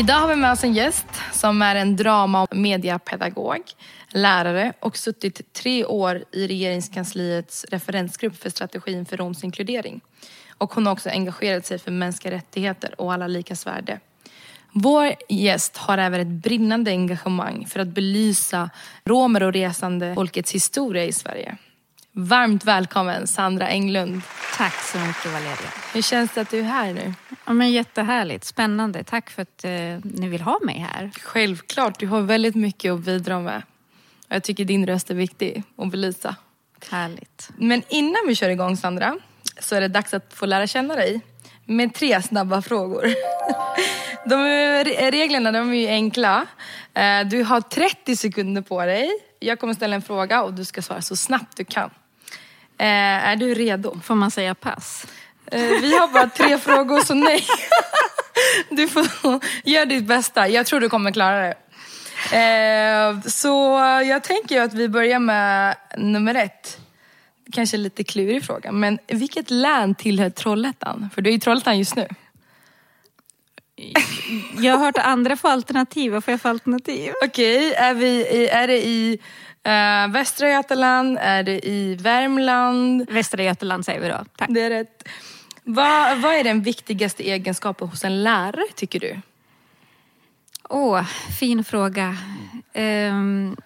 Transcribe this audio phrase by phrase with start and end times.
[0.00, 3.62] Idag har vi med oss en gäst som är en drama och mediapedagog,
[4.08, 10.00] lärare och suttit tre år i regeringskansliets referensgrupp för strategin för roms inkludering.
[10.58, 14.00] Och hon har också engagerat sig för mänskliga rättigheter och alla likas värde.
[14.72, 18.70] Vår gäst har även ett brinnande engagemang för att belysa
[19.04, 21.56] romer och resande folkets historia i Sverige.
[22.12, 24.22] Varmt välkommen Sandra Englund.
[24.56, 25.56] Tack så mycket Valeria.
[25.94, 27.14] Hur känns det att du är här nu?
[27.46, 29.04] Ja, men jättehärligt, spännande.
[29.04, 29.70] Tack för att eh,
[30.04, 31.10] ni vill ha mig här.
[31.22, 33.62] Självklart, du har väldigt mycket att bidra med.
[34.28, 36.36] Jag tycker din röst är viktig att belysa.
[36.90, 37.50] Härligt.
[37.56, 39.16] Men innan vi kör igång Sandra,
[39.60, 41.20] så är det dags att få lära känna dig
[41.64, 43.04] med tre snabba frågor.
[44.28, 44.36] De
[45.10, 46.46] reglerna de är ju enkla.
[46.94, 49.10] Eh, Du har 30 sekunder på dig.
[49.38, 51.90] Jag kommer ställa en fråga och du ska svara så snabbt du kan.
[52.80, 54.00] Eh, Är du redo?
[54.04, 55.06] Får man säga pass?
[55.46, 57.46] Eh, Vi har bara tre frågor, så nej.
[58.70, 59.06] Du får
[59.64, 60.48] göra ditt bästa.
[60.48, 61.54] Jag tror du kommer klara det.
[62.38, 66.78] Eh, Så jag tänker att vi börjar med nummer ett.
[67.52, 71.10] Kanske lite klurig fråga, men vilket län tillhör Trollhättan?
[71.14, 72.08] För du är i Trollhättan just nu.
[74.58, 76.12] Jag har hört andra få alternativ.
[76.12, 77.12] Vad får jag för alternativ?
[77.24, 79.18] Okej, är, vi i, är det i
[79.62, 81.18] eh, Västra Götaland?
[81.20, 83.10] Är det i Värmland?
[83.10, 84.24] Västra Götaland säger vi då.
[84.36, 84.48] Tack.
[84.50, 85.08] Det är rätt.
[85.64, 89.20] Vad, vad är den viktigaste egenskapen hos en lärare, tycker du?
[90.68, 91.04] Åh,
[91.38, 92.16] fin fråga.
[92.72, 93.56] Ehm,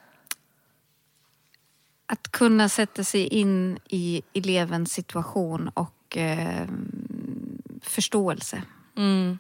[2.07, 8.63] att kunna sätta sig in i elevens situation och ehm, förståelse.
[8.97, 9.39] Mm,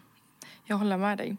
[0.65, 1.37] jag håller med dig.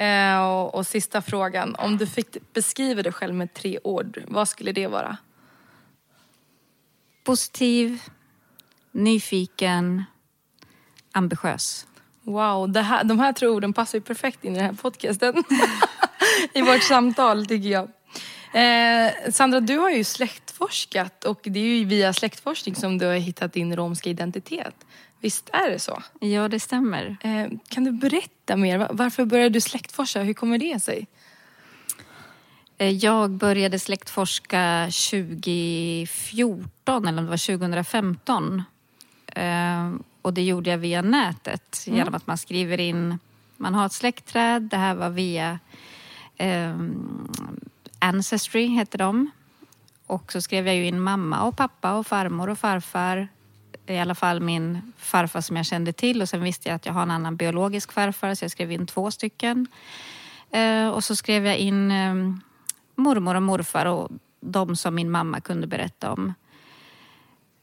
[0.00, 1.74] Eh, och, och sista frågan.
[1.74, 5.16] Om du fick beskriva dig själv med tre ord, vad skulle det vara?
[7.24, 8.02] Positiv,
[8.92, 10.04] nyfiken,
[11.12, 11.86] ambitiös.
[12.22, 15.34] Wow, här, de här tre orden passar ju perfekt in i den här podcasten.
[16.52, 17.88] I vårt samtal, tycker jag.
[18.52, 23.14] Eh, Sandra, du har ju släktforskat och det är ju via släktforskning som du har
[23.14, 24.74] hittat din romska identitet.
[25.20, 26.02] Visst är det så?
[26.20, 27.16] Ja, det stämmer.
[27.20, 28.78] Eh, kan du berätta mer?
[28.78, 30.22] Va- Varför började du släktforska?
[30.22, 31.06] Hur kommer det sig?
[32.78, 38.62] Eh, Jag började släktforska 2014 eller om det var 2015.
[39.26, 39.92] Eh,
[40.22, 43.18] Och det gjorde jag via nätet genom att man skriver in,
[43.56, 45.58] man har ett släktträd, det här var via
[46.36, 46.76] eh,
[47.98, 49.30] Ancestry heter de.
[50.06, 53.28] Och så skrev jag ju in mamma och pappa och farmor och farfar.
[53.90, 56.92] I alla fall min farfar som jag kände till och sen visste jag att jag
[56.92, 59.66] har en annan biologisk farfar så jag skrev in två stycken.
[60.50, 62.14] Eh, och så skrev jag in eh,
[62.94, 66.34] mormor och morfar och de som min mamma kunde berätta om.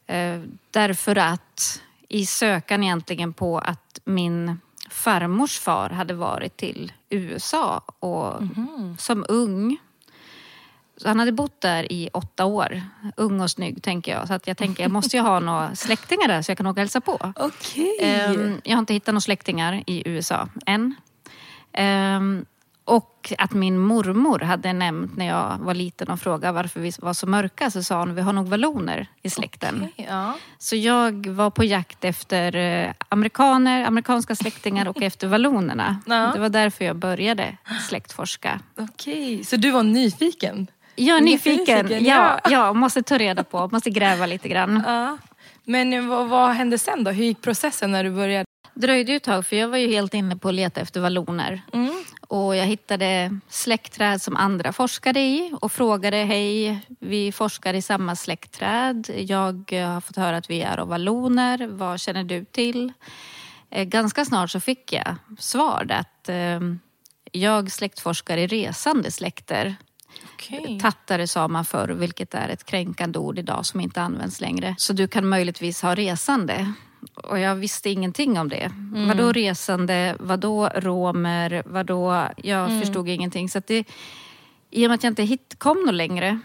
[0.06, 0.40] Eh,
[0.70, 8.42] därför att i sökan egentligen på att min farmors far hade varit till USA och
[8.98, 9.78] som ung.
[11.02, 12.82] Så han hade bott där i åtta år.
[13.16, 14.28] Ung och snygg tänker jag.
[14.28, 16.72] Så att jag tänker jag måste ju ha några släktingar där så jag kan åka
[16.72, 17.32] och hälsa på.
[17.36, 17.98] Okej.
[18.00, 20.94] Ehm, jag har inte hittat några släktingar i USA än.
[21.72, 22.44] Ehm,
[22.84, 27.14] och att min mormor hade nämnt när jag var liten och frågade varför vi var
[27.14, 29.88] så mörka så sa hon vi har nog valloner i släkten.
[29.92, 30.34] Okej, ja.
[30.58, 35.98] Så jag var på jakt efter eh, amerikaner, amerikanska släktingar och efter vallonerna.
[36.06, 36.30] Ja.
[36.34, 37.56] Det var därför jag började
[37.88, 38.60] släktforska.
[38.78, 40.66] Okej, så du var nyfiken?
[40.98, 41.86] Jag är nyfiken.
[41.86, 42.50] Nyfiken, Ja, ja.
[42.50, 44.82] ja, måste ta reda på, måste gräva lite grann.
[44.86, 45.18] Ja.
[45.64, 47.10] Men vad, vad hände sen då?
[47.10, 48.44] Hur gick processen när du började?
[48.74, 51.62] dröjde ju ett tag för jag var ju helt inne på att leta efter valloner.
[51.72, 52.04] Mm.
[52.28, 58.16] Och jag hittade släktträd som andra forskade i och frågade hej, vi forskar i samma
[58.16, 59.10] släktträd.
[59.16, 61.66] Jag eh, har fått höra att vi är av valloner.
[61.66, 62.92] Vad känner du till?
[63.70, 66.60] Eh, Ganska snart så fick jag svar att eh,
[67.32, 69.76] jag släktforskar i resande släkter.
[70.38, 70.78] Okej.
[70.82, 74.74] Tattare sa man förr, vilket är ett kränkande ord idag som inte används längre.
[74.78, 76.72] Så du kan möjligtvis ha resande.
[77.14, 78.56] Och jag visste ingenting om det.
[78.64, 79.08] Mm.
[79.08, 80.16] Vadå resande?
[80.20, 81.62] Vadå romer?
[81.66, 82.28] Vadå?
[82.36, 82.80] Jag Mm.
[82.80, 83.48] förstod ingenting.
[83.48, 83.84] Så att det,
[84.70, 86.40] I och med att jag inte hit, kom något längre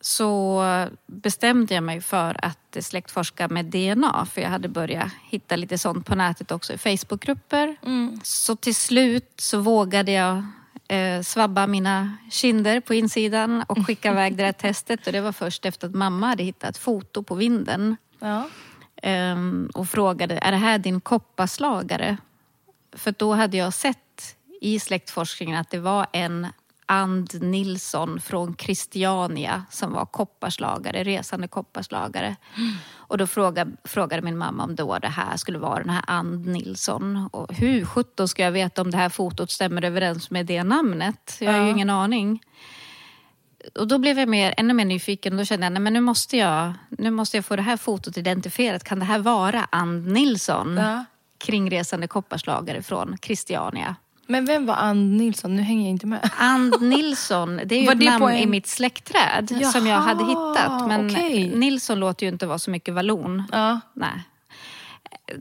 [0.00, 0.62] så
[1.06, 4.26] bestämde jag mig för att släktforska med DNA.
[4.26, 7.76] För jag hade börjat hitta lite sånt på nätet också i Facebookgrupper.
[7.82, 8.20] Mm.
[8.22, 10.46] Så till slut så vågade jag
[10.88, 15.06] eh, svabba mina kinder på insidan och skicka iväg det där testet.
[15.06, 17.96] Och det var först efter att mamma hade hittat foto på vinden.
[18.18, 18.48] Ja.
[19.02, 22.16] Ehm, och frågade, är det här din kopparslagare?
[22.92, 26.46] För då hade jag sett i släktforskningen att det var en
[26.86, 32.36] And Nilsson från Christiania som var kopparslagare, resande kopparslagare.
[32.96, 36.46] Och då frågade, frågade min mamma om då det här skulle vara den här And
[36.46, 37.28] Nilsson.
[37.32, 41.36] Och hur sjutton ska jag veta om det här fotot stämmer överens med det namnet?
[41.40, 41.70] Jag har ju Ja.
[41.70, 42.40] ingen aning.
[43.74, 46.00] Och då blev jag mer, ännu mer nyfiken och då kände jag nej, men nu
[46.00, 48.84] måste jag, nu måste jag få det här fotot identifierat.
[48.84, 50.76] Kan det här vara And Nilsson?
[50.76, 51.04] Ja.
[51.38, 53.96] Kringresande kopparslagare från Christiania.
[54.26, 55.56] Men vem var And Nilsson?
[55.56, 56.30] Nu hänger jag inte med.
[56.38, 60.20] And Nilsson, det är ju Var ett namn en- i mitt släktträd som jag hade
[60.22, 60.88] Jaha, hittat.
[60.88, 61.50] Men okej.
[61.56, 63.42] Nilsson låter ju inte vara så mycket vallon.
[63.52, 63.80] Ja.
[63.94, 64.22] Nej.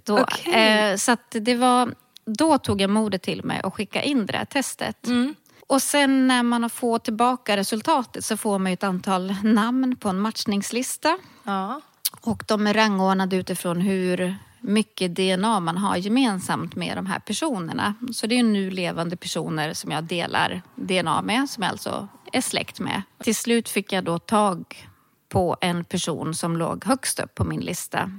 [0.05, 0.53] Då, Okej.
[0.53, 1.93] eh, så att det var,
[2.25, 5.07] då tog jag modet till mig och skicka in det här testet.
[5.07, 5.35] Mm.
[5.67, 10.09] Och sen när man får tillbaka resultatet så får man ju ett antal namn på
[10.09, 11.17] en matchningslista.
[11.43, 11.81] Ja.
[12.21, 14.35] Och de är rangordnade utifrån hur
[14.67, 17.93] mycket DNA man har gemensamt med de här personerna.
[18.13, 22.41] Så det är nu levande personer som jag delar DNA med, som jag alltså är
[22.41, 23.01] släkt med.
[23.23, 24.87] Till slut fick jag då tag
[25.29, 28.11] på en person som låg högst upp på min lista.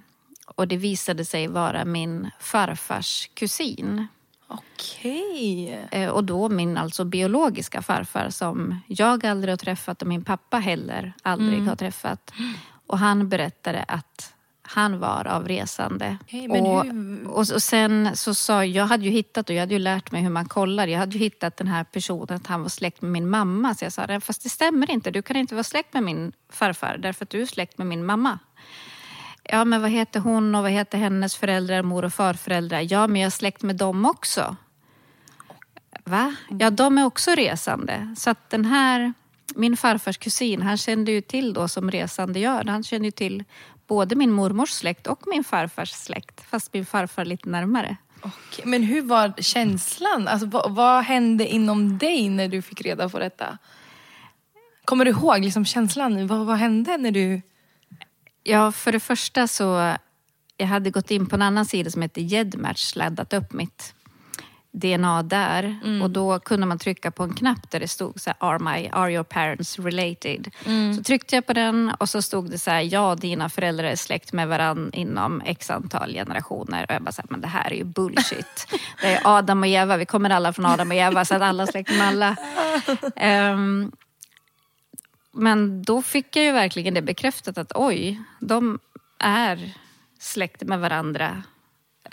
[0.46, 4.06] Och det visade sig vara min farfars kusin.
[4.48, 5.86] Okej.
[5.90, 10.58] Eh, Och då min alltså biologiska farfar som jag aldrig har träffat och min pappa
[10.58, 12.32] heller aldrig har träffat.
[12.86, 14.32] Och han berättade att
[14.68, 16.18] han var av resande.
[16.32, 19.74] Men och, hur- och, och sen så sa jag, hade ju hittat och jag hade
[19.74, 20.86] ju lärt mig hur man kollar.
[20.86, 23.74] Jag hade ju hittat den här personen att han var släkt med min mamma.
[23.74, 25.10] Så jag sa, "Nej, fast det stämmer inte.
[25.10, 28.04] Du kan inte vara släkt med min farfar därför att du är släkt med min
[28.06, 28.38] mamma.
[29.42, 32.86] Ja, men vad heter hon och vad heter hennes föräldrar, mor och farföräldrar?
[32.92, 34.56] Ja, men jag är släkt med dem också.
[36.04, 36.34] Va?
[36.50, 38.14] Ja, de är också resande.
[38.18, 39.12] Så att den här,
[39.54, 42.64] min farfars kusin, han kände ju till då som resande gör.
[42.64, 43.44] Han kände ju till
[43.86, 46.40] både min mormors släkt och min farfars släkt.
[46.40, 47.96] Fast min farfar lite närmare.
[48.20, 50.28] Okej, Men hur var känslan?
[50.28, 53.58] Alltså, vad, vad hände inom dig när du fick reda på detta?
[54.84, 56.26] Kommer du ihåg liksom, känslan?
[56.26, 57.42] Vad, vad hände när du...
[58.42, 59.96] Ja, för det första så
[60.56, 63.94] jag hade gått in på en annan sida som heter Gedmatch, laddat upp mitt
[64.76, 65.76] DNA där.
[66.02, 68.88] Och då kunde man trycka på en knapp där det stod så här, are, my,
[68.92, 70.50] are your parents related?
[70.96, 73.96] Så tryckte jag på den och så stod det så här, ja dina föräldrar är
[73.96, 76.86] släkt med varann inom x antal generationer.
[76.88, 78.66] Och jag bara så här, men det här är ju bullshit.
[79.00, 81.62] det är Adam och Eva, vi kommer alla från Adam och Eva så att alla
[81.62, 82.36] är släkt med alla.
[83.16, 83.92] Ehm,
[85.32, 88.78] men då fick jag ju verkligen det bekräftat att oj, de
[89.18, 89.74] är
[90.18, 91.42] släkt med varandra.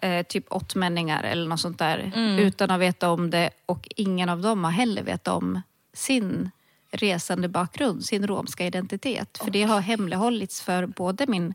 [0.04, 2.12] Eh, typ åttmänningar eller något sånt där.
[2.40, 3.50] Utan att veta om det.
[3.66, 5.62] Och ingen av dem har heller vetat om
[5.94, 6.52] sin
[6.92, 9.38] resande bakgrund, sin romska identitet.
[9.44, 11.54] För det har hemlighållits för både min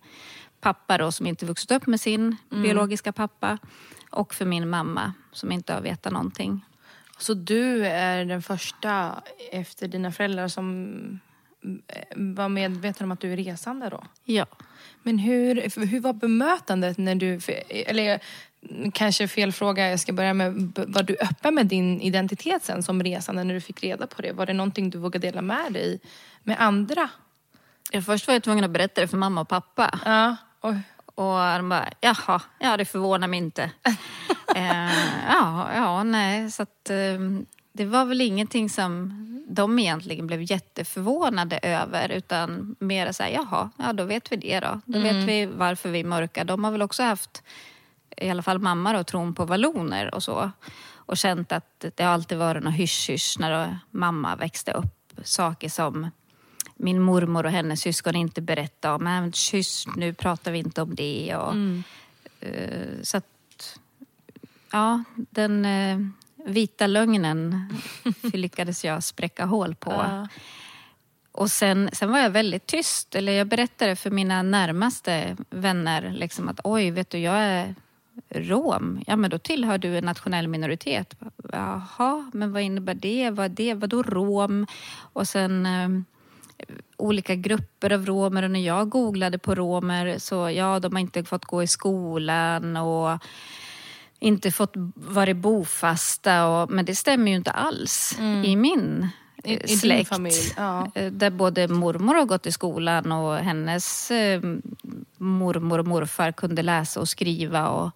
[0.60, 3.58] pappa då, som inte vuxit upp med sin biologiska pappa
[4.10, 6.64] och för min mamma som inte har vetat någonting.
[7.18, 9.22] Så du är den första
[9.52, 11.20] efter dina föräldrar som
[11.88, 14.04] eh, var medveten om att du är resande då?
[14.24, 14.46] Ja.
[15.02, 17.40] Men hur, hur var bemötandet när du...
[17.68, 18.20] Eller
[18.92, 20.72] kanske fel fråga, jag ska börja med.
[20.86, 24.32] Var du öppen med din identitet sen som resande när du fick reda på det?
[24.32, 26.00] Var det någonting du vågade dela med dig
[26.42, 27.08] med andra?
[27.90, 30.00] Ja, Först var jag tvungen att berätta det för mamma och pappa.
[30.04, 30.36] Ja.
[30.60, 30.80] Oj.
[31.14, 33.62] Och de bara, jaha, ja det förvånar mig inte.
[34.54, 34.92] eh,
[35.28, 37.18] ja, ja, nej, så att eh,
[37.78, 39.12] det var väl ingenting som
[39.48, 44.60] de egentligen blev jätteförvånade över utan mer så här, jaha, ja då vet vi det
[44.60, 44.80] då.
[44.84, 46.44] Då vet vi varför vi är mörka.
[46.44, 47.42] De har väl också haft,
[48.16, 50.50] i alla fall mamma då, tron på valloner och så.
[50.94, 55.12] Och känt att det alltid varit något hysch-hysch när mamma växte upp.
[55.22, 56.10] Saker som
[56.76, 59.04] min mormor och hennes syskon inte berättade om.
[59.04, 61.36] Men tyst, nu pratar vi inte om det.
[61.36, 61.54] Och,
[62.48, 63.78] eh, så att,
[64.70, 65.98] ja, den eh,
[66.44, 67.68] vita lögnen
[68.32, 69.90] lyckades jag spräcka hål på.
[69.90, 70.28] Ja.
[71.32, 73.14] Och sen, sen var jag väldigt tyst.
[73.14, 77.74] Eller jag berättade för mina närmaste vänner liksom att oj, vet du, jag är
[78.28, 79.02] rom.
[79.06, 81.14] Ja, men då tillhör du en nationell minoritet.
[81.52, 83.30] Jaha, men vad innebär det?
[83.30, 83.74] Vad är det?
[83.74, 84.66] Vadå rom?
[85.12, 85.88] Och sen eh,
[86.96, 91.24] olika grupper av romer och när jag googlade på romer så ja, de har inte
[91.24, 93.18] fått gå i skolan och
[94.18, 96.46] inte fått vara bofasta.
[96.46, 99.08] Och, men det stämmer ju inte alls i min
[99.44, 100.08] I, eh, i släkt.
[100.08, 100.52] familj?
[100.56, 100.90] Ja.
[100.94, 104.40] Eh, Där både mormor har gått i skolan och hennes eh,
[105.16, 107.68] mormor och morfar kunde läsa och skriva.
[107.68, 107.90] Och,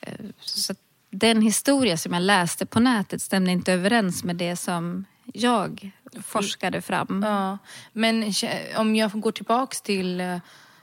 [0.00, 0.74] eh, så
[1.10, 5.90] den historia som jag läste på nätet stämde inte överens med det som jag
[6.22, 7.22] forskade fram.
[7.26, 7.58] Ja.
[7.92, 8.32] Men
[8.76, 10.22] om jag går tillbaks till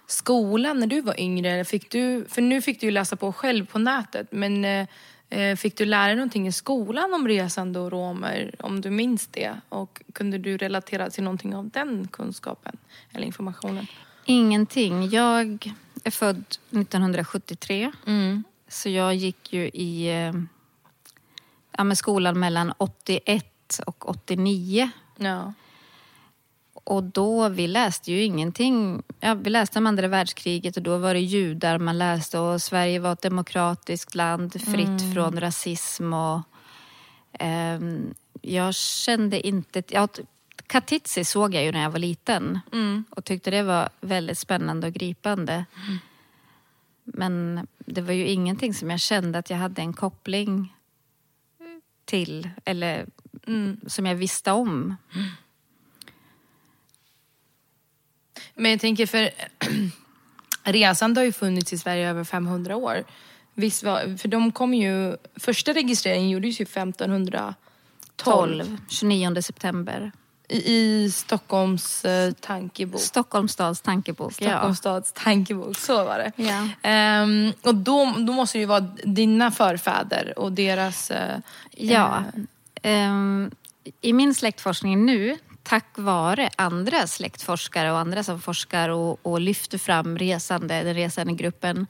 [0.07, 1.65] skolan när du var yngre.
[1.65, 4.27] Fick du, för nu fick du ju läsa på själv på nätet.
[4.31, 4.87] Men eh,
[5.29, 8.55] eh, fick du lära dig någonting i skolan om resande och romer?
[8.59, 9.59] Om du minns det?
[9.69, 12.77] Och kunde du relatera till någonting av den kunskapen?
[13.13, 13.87] Eller informationen?
[14.25, 15.09] Ingenting.
[15.09, 17.91] Jag är född 1973.
[18.07, 18.43] Mm.
[18.67, 20.33] Så jag gick ju i eh,
[21.77, 24.89] ja, skolan mellan 81 och 89.
[25.17, 25.53] Ja.
[26.85, 29.03] Och då, vi läste ju ingenting.
[29.19, 32.99] Ja, vi läste om andra världskriget och då var det judar man läste och Sverige
[32.99, 36.41] var ett demokratiskt land fritt från rasism och
[37.33, 39.83] ehm, jag kände inte...
[39.87, 40.07] Ja,
[40.67, 42.59] Katitzi såg jag ju när jag var liten
[43.09, 45.65] och tyckte det var väldigt spännande och gripande.
[47.03, 50.75] Men det var ju ingenting som jag kände att jag hade en koppling
[52.05, 53.05] till eller
[53.87, 54.95] som jag visste om.
[58.55, 59.29] Men jag tänker för
[60.63, 63.03] resande har ju funnits i Sverige över 500 år.
[63.53, 67.53] Visst var, för de kom ju, första registreringen gjordes ju 1512
[68.15, 70.11] 12, 29 september.
[70.49, 73.01] i, i Stockholms eh, tankebok.
[73.01, 74.33] Stockholms stads tankebok.
[74.33, 76.31] Stockholms stads tankebok, så var det.
[76.43, 76.67] Ja.
[76.81, 81.11] Ehm, och då, då måste det ju vara dina förfäder och deras...
[81.11, 81.39] eh,
[81.71, 82.23] Ja.
[82.81, 83.51] Ehm,
[84.01, 89.77] I min släktforskning nu, tack vare andra släktforskare och andra som forskar och, och lyfter
[89.77, 91.87] fram resande, den resande gruppen,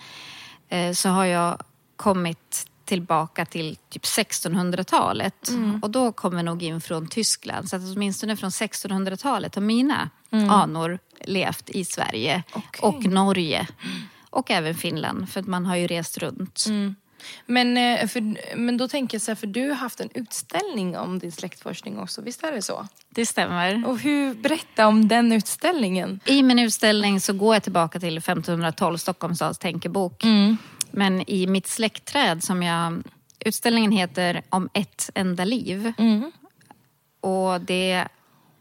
[0.69, 1.63] eh, så har jag
[1.95, 5.49] kommit tillbaka till typ 1600-talet.
[5.81, 7.69] Och då kommer nog in från Tyskland.
[7.69, 10.09] Så att åtminstone från 1600-talet har mina
[10.49, 12.81] anor levt i Sverige Okej.
[12.81, 13.67] och Norge.
[14.29, 16.65] Och även Finland, för att man har ju rest runt.
[17.45, 20.97] Men, eh, för, men då tänker jag så här, för du har haft en utställning
[20.97, 22.87] om din släktforskning också, visst är det så?
[23.09, 23.87] Det stämmer.
[23.87, 26.19] Och hur, berätta om den utställningen.
[26.25, 30.23] I min utställning så går jag tillbaka till 1512, Stockholms stads tänkebok.
[30.91, 33.03] Men i mitt släktträd som jag...
[33.39, 35.93] Utställningen heter Om ett enda liv.
[37.21, 38.07] Och det...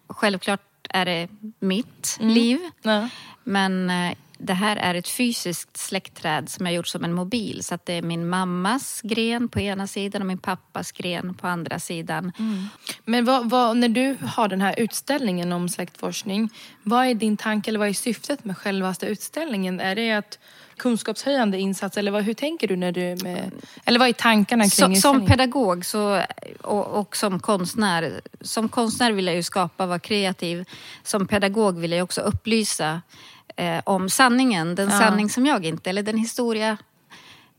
[0.08, 1.28] Självklart är det
[1.58, 2.58] mitt liv.
[2.82, 3.08] Ja.
[3.44, 7.64] Men eh, det här är ett fysiskt släktträd som jag gjort som en mobil.
[7.64, 11.46] Så att det är min mammas gren på ena sidan och min pappas gren på
[11.46, 12.32] andra sidan.
[13.04, 16.48] Men vad, vad, när du har den här utställningen om släktforskning,
[16.82, 19.80] vad är din tanke eller vad är syftet med självaste utställningen?
[19.80, 20.38] Är det att
[20.76, 23.50] kunskapshöjande insats eller vad, hur tänker du när du med,
[23.84, 26.22] eller vad är tankarna kring Så, som pedagog så,
[26.60, 28.20] och, och som konstnär.
[28.40, 30.64] Som konstnär vill jag ju skapa, vara kreativ.
[31.02, 33.00] Som pedagog vill jag också upplysa
[33.56, 34.74] eh, om sanningen.
[34.74, 34.98] Den Ja.
[34.98, 36.76] sanning som jag inte, eller den historia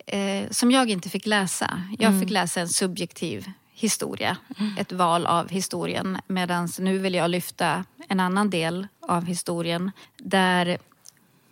[0.07, 1.81] eh, som jag inte fick läsa.
[1.99, 2.21] Jag Mm.
[2.21, 4.37] fick läsa en subjektiv historia,
[4.77, 6.17] ett val av historien.
[6.27, 10.77] Medan nu vill jag lyfta en annan del av historien där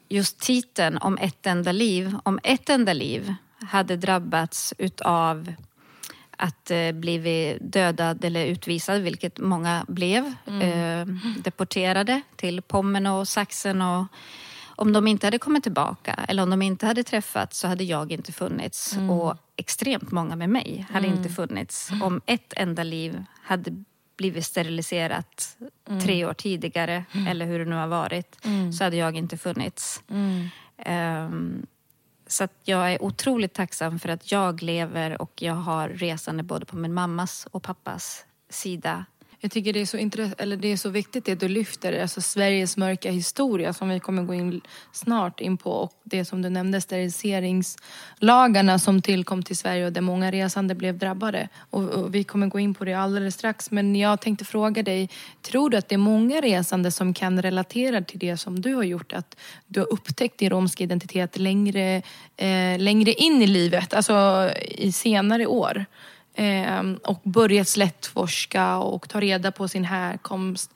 [0.10, 3.34] just titeln om ett enda liv, om ett enda liv
[3.68, 5.54] hade drabbats utav
[6.44, 10.34] att eh, blivit dödad eller utvisad, vilket många blev.
[10.62, 11.06] Eh,
[11.44, 13.82] deporterade till Pommern och Sachsen.
[13.82, 14.06] Och
[14.76, 18.12] om de inte hade kommit tillbaka eller om de inte hade träffats så hade jag
[18.12, 18.98] inte funnits.
[19.10, 21.92] Och extremt många med mig hade inte funnits.
[22.02, 23.84] Om ett enda liv hade
[24.18, 25.58] blivit steriliserat
[26.04, 28.38] tre år tidigare eller hur det nu har varit
[28.78, 30.04] så hade jag inte funnits.
[30.78, 31.66] Ehm,
[32.34, 36.66] så att jag är otroligt tacksam för att jag lever och jag har resande både
[36.66, 39.06] på min mammas och pappas sida.
[39.44, 42.22] Jag tycker det är så, intress- eller det är så viktigt det du lyfter, alltså
[42.22, 46.50] Sveriges mörka historia som vi kommer gå in snart in på och det som du
[46.50, 51.50] nämnde, steriliseringslagarna som tillkom till Sverige och där många resande blev drabbade.
[51.70, 55.10] Och, och vi kommer gå in på det alldeles strax men jag tänkte fråga dig,
[55.42, 58.84] tror du att det är många resande som kan relatera till det som du har
[58.84, 59.14] gjort?
[59.14, 62.02] Att du har upptäckt din romska identitet längre,
[62.38, 65.86] eh, längre in i livet, alltså i senare år?
[66.34, 70.72] Eh, och börjat släktforska och ta reda på sin härkomst.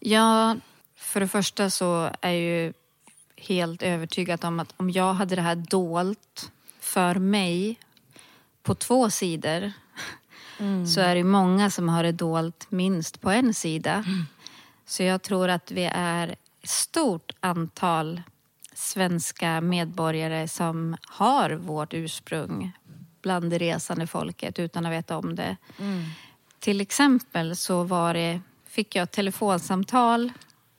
[0.00, 0.56] Ja,
[0.96, 2.72] för det första så är jag ju
[3.36, 7.78] helt övertygad om att om jag hade det här dolt för mig
[8.62, 9.72] på två sidor
[10.94, 14.04] så är det många som har det dolt minst på en sida.
[14.86, 18.22] Så jag tror att vi är ett stort antal
[18.74, 22.72] svenska medborgare som har vårt ursprung
[23.24, 25.56] bland det resande folket utan att veta om det.
[26.58, 30.32] Till exempel så var det, fick jag ett telefonsamtal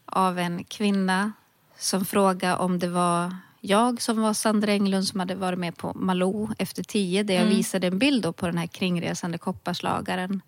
[0.06, 1.32] av en kvinna
[1.78, 5.94] som frågade om det var jag som var Sandra Englund som hade varit med på
[5.94, 7.56] Malou efter tio där jag Mm.
[7.58, 10.42] visade en bild på den här kringresande kopparslagaren.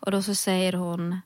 [0.00, 1.20] Och då så säger hon,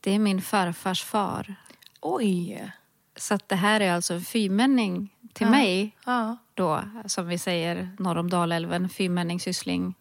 [0.00, 1.54] det är min farfars far.
[2.00, 2.72] Oj!
[3.16, 5.50] Så det här är alltså en fyrmänning till Ja.
[5.50, 6.36] mig Ja.
[6.56, 9.94] Då, som vi säger norr om Dalälven, fyrmänning, syssling,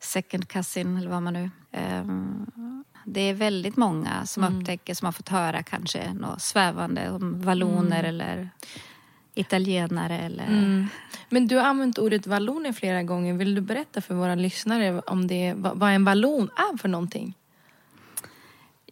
[0.00, 1.50] second cousin eller vad man nu...
[1.72, 2.46] Ehm,
[3.04, 4.58] det är väldigt många som Mm.
[4.58, 8.50] upptäcker, som har fått höra kanske något svävande om valloner eller
[9.34, 10.46] italienare eller...
[10.46, 10.86] Mm.
[11.28, 13.34] Men du har använt ordet valloner flera gånger.
[13.34, 17.34] Vill du berätta för våra lyssnare om det, vad vad en vallon är för någonting?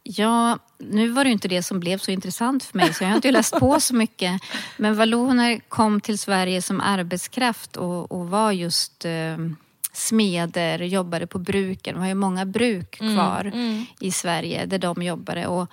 [0.02, 3.16] Ja, nu var det inte det som blev så intressant för mig så jag har
[3.16, 4.42] inte läst på så mycket.
[4.76, 9.36] Men valloner kom till Sverige som arbetskraft och, och var just eh,
[9.92, 11.94] smeder, jobbade på bruken.
[11.94, 13.86] Vi har ju många bruk kvar mm.
[14.00, 15.46] i Sverige där de jobbade.
[15.46, 15.70] Och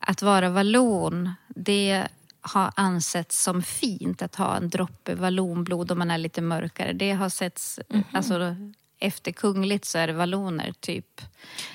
[0.00, 2.06] att vara vallon, det
[2.40, 6.92] har ansetts som fint att ha en droppe vallonblod om man är lite mörkare.
[6.92, 7.80] Det har setts,
[8.12, 8.56] alltså
[9.02, 11.20] efter kungligt så är det valloner typ.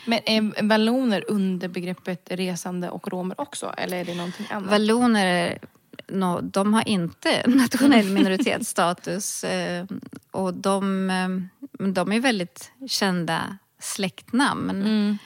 [0.05, 3.74] Men är valloner under begreppet resande och romer också?
[3.77, 4.72] Eller är det någonting annat?
[4.72, 5.60] Valloner,
[6.07, 9.43] no, de har inte nationell minoritetsstatus.
[9.43, 9.86] Eh,
[10.31, 14.69] och de, eh, de är väldigt kända släktnamn.
[14.69, 15.17] Mm.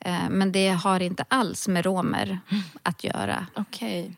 [0.00, 2.40] Eh, men det har inte alls med romer
[2.82, 3.46] att göra.
[3.54, 4.12] Okej.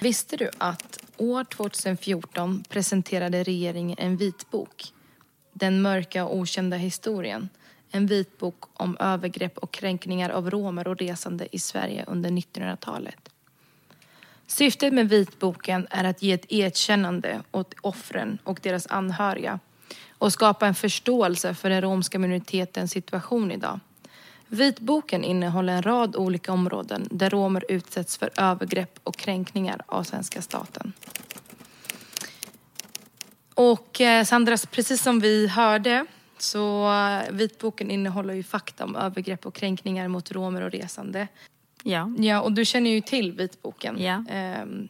[0.00, 4.92] Visste du att år 2014 presenterade regeringen en vitbok,
[5.52, 7.48] Den mörka och okända historien.
[7.90, 13.28] En vitbok om övergrepp och kränkningar av romer och resande i Sverige under 1900-talet.
[14.46, 19.58] Syftet med vitboken är att ge ett erkännande åt offren och deras anhöriga
[20.10, 23.80] och skapa en förståelse för den romska minoritetens situation idag.
[24.48, 30.42] Vitboken innehåller en rad olika områden där romer utsätts för övergrepp och kränkningar av svenska
[30.42, 30.92] staten.
[33.54, 36.06] Och eh, Sandra, precis som vi hörde
[36.38, 41.28] så eh, vitboken innehåller ju fakta om övergrepp och kränkningar mot romer och resande.
[41.82, 42.14] Ja.
[42.18, 44.02] Ja, och du känner ju till vitboken.
[44.02, 44.24] Ja.
[44.28, 44.88] Ehm,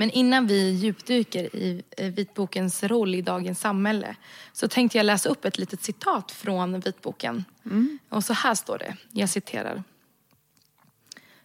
[0.00, 4.16] Men innan vi djupdyker i eh, vitbokens roll i dagens samhälle
[4.52, 7.44] så tänkte jag läsa upp ett litet citat från vitboken.
[8.08, 9.82] Och så här står det, jag citerar.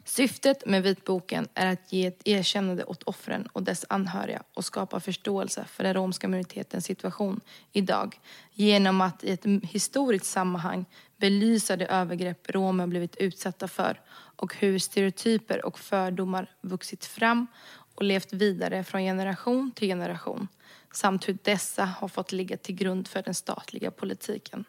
[0.03, 4.99] Syftet med vitboken är att ge ett erkännande åt offren och dess anhöriga och skapa
[4.99, 7.41] förståelse för den romska minoritetens situation
[7.71, 8.19] idag
[8.53, 10.85] genom att i ett historiskt sammanhang
[11.17, 17.47] belysa de övergrepp romer blivit utsatta för och hur stereotyper och fördomar vuxit fram
[17.95, 20.47] och levt vidare från generation till generation
[20.91, 24.65] samt hur dessa har fått ligga till grund för den statliga politiken.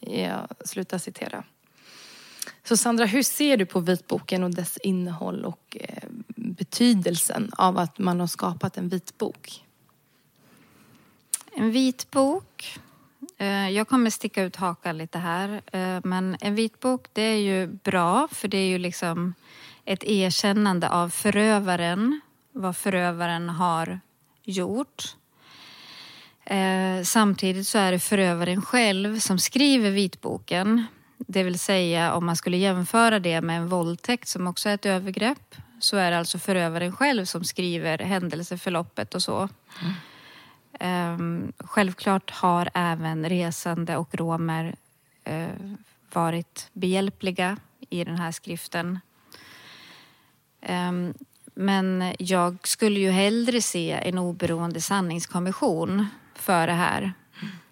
[0.00, 1.44] Jag slutar citera.
[2.62, 7.98] Så Sandra, hur ser du på vitboken och dess innehåll och eh, betydelsen av att
[7.98, 9.64] man har skapat en vitbok?
[11.52, 12.78] En vitbok.
[13.38, 15.62] Eh, jag kommer sticka ut hakan lite här.
[15.72, 19.34] Eh, men en vitbok det är ju bra för det är ju liksom
[19.84, 22.20] ett erkännande av förövaren.
[22.52, 24.00] Vad förövaren har
[24.42, 25.16] gjort.
[26.44, 30.86] Eh, Samtidigt så är det förövaren själv som skriver vitboken.
[31.18, 34.86] Det vill säga om man skulle jämföra det med en våldtäkt som också är ett
[34.86, 39.48] övergrepp så är det alltså förövaren själv som skriver händelseförloppet och så.
[40.80, 44.74] Ehm, självklart har även resande och romer
[45.24, 45.48] eh,
[46.12, 47.56] varit behjälpliga
[47.90, 49.00] i den här skriften.
[50.64, 51.14] Ehm,
[51.54, 57.12] men jag skulle ju hellre se en oberoende sanningskommission för det här.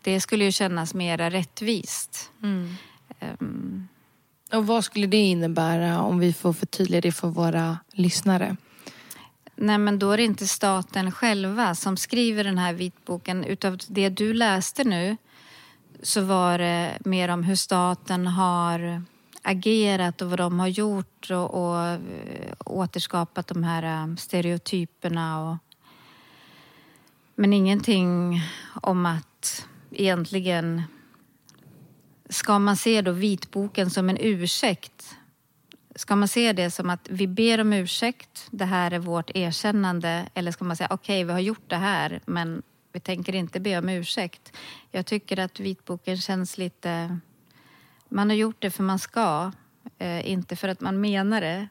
[0.02, 2.30] Det skulle ju kännas mera rättvist.
[2.42, 3.88] Ehm,
[4.52, 8.56] Och vad skulle det innebära om vi får förtydliga det för våra lyssnare?
[9.56, 13.44] Nej, men då är det inte staten själva som skriver den här vitboken.
[13.44, 15.16] Utav det du läste nu
[16.02, 19.02] så var det mer om hur staten har
[19.42, 21.98] agerat och vad de har gjort och, och eh,
[22.66, 25.50] återskapat de här eh, stereotyperna.
[25.50, 25.56] Och,
[27.34, 28.40] men ingenting
[28.82, 30.82] om att egentligen...
[32.28, 35.16] Ska man se då vitboken som en ursäkt
[35.94, 40.28] Ska man se det som att vi ber om ursäkt, det här är vårt erkännande
[40.34, 43.78] eller ska man säga okej, vi har gjort det här men vi tänker inte be
[43.78, 44.56] om ursäkt.
[44.90, 47.18] Jag tycker att vitboken känns lite...
[48.12, 49.52] Man har gjort det för man ska,
[49.98, 51.68] eh, inte för att man menar det.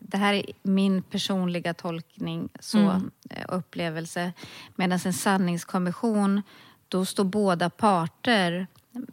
[0.00, 3.10] Det här är min personliga tolkning, så Mm.
[3.30, 4.32] eh, upplevelse.
[4.76, 6.42] Medan en sanningskommission,
[6.88, 8.66] då står båda parter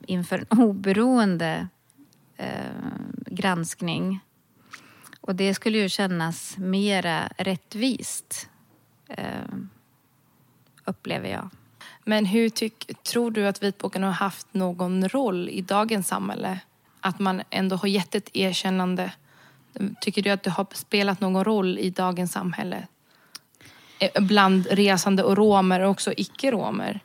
[0.08, 1.68] inför en oberoende
[2.38, 2.72] eh,
[3.26, 4.20] granskning.
[5.22, 8.50] Och det skulle ju kännas mera rättvist,
[9.08, 9.48] eh,
[10.86, 11.50] upplever jag.
[12.08, 16.60] Men hur tyck, tror du att vitboken har haft någon roll i dagens samhälle?
[17.02, 19.12] Att man ändå har gett ett erkännande.
[20.02, 22.88] Tycker du att det har spelat någon roll i dagens samhälle?
[24.00, 27.00] Eh, bland resande och romer och också icke-romer?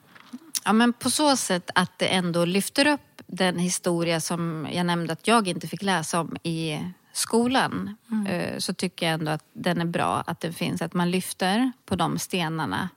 [0.64, 5.12] Ja, men på så sätt att det ändå lyfter upp den historia som jag nämnde
[5.12, 6.80] att jag inte fick läsa om i
[7.12, 7.96] skolan.
[8.10, 8.60] Mm.
[8.60, 10.82] Så tycker jag ändå att den är bra, att den finns.
[10.82, 12.88] Att man lyfter på de stenarna.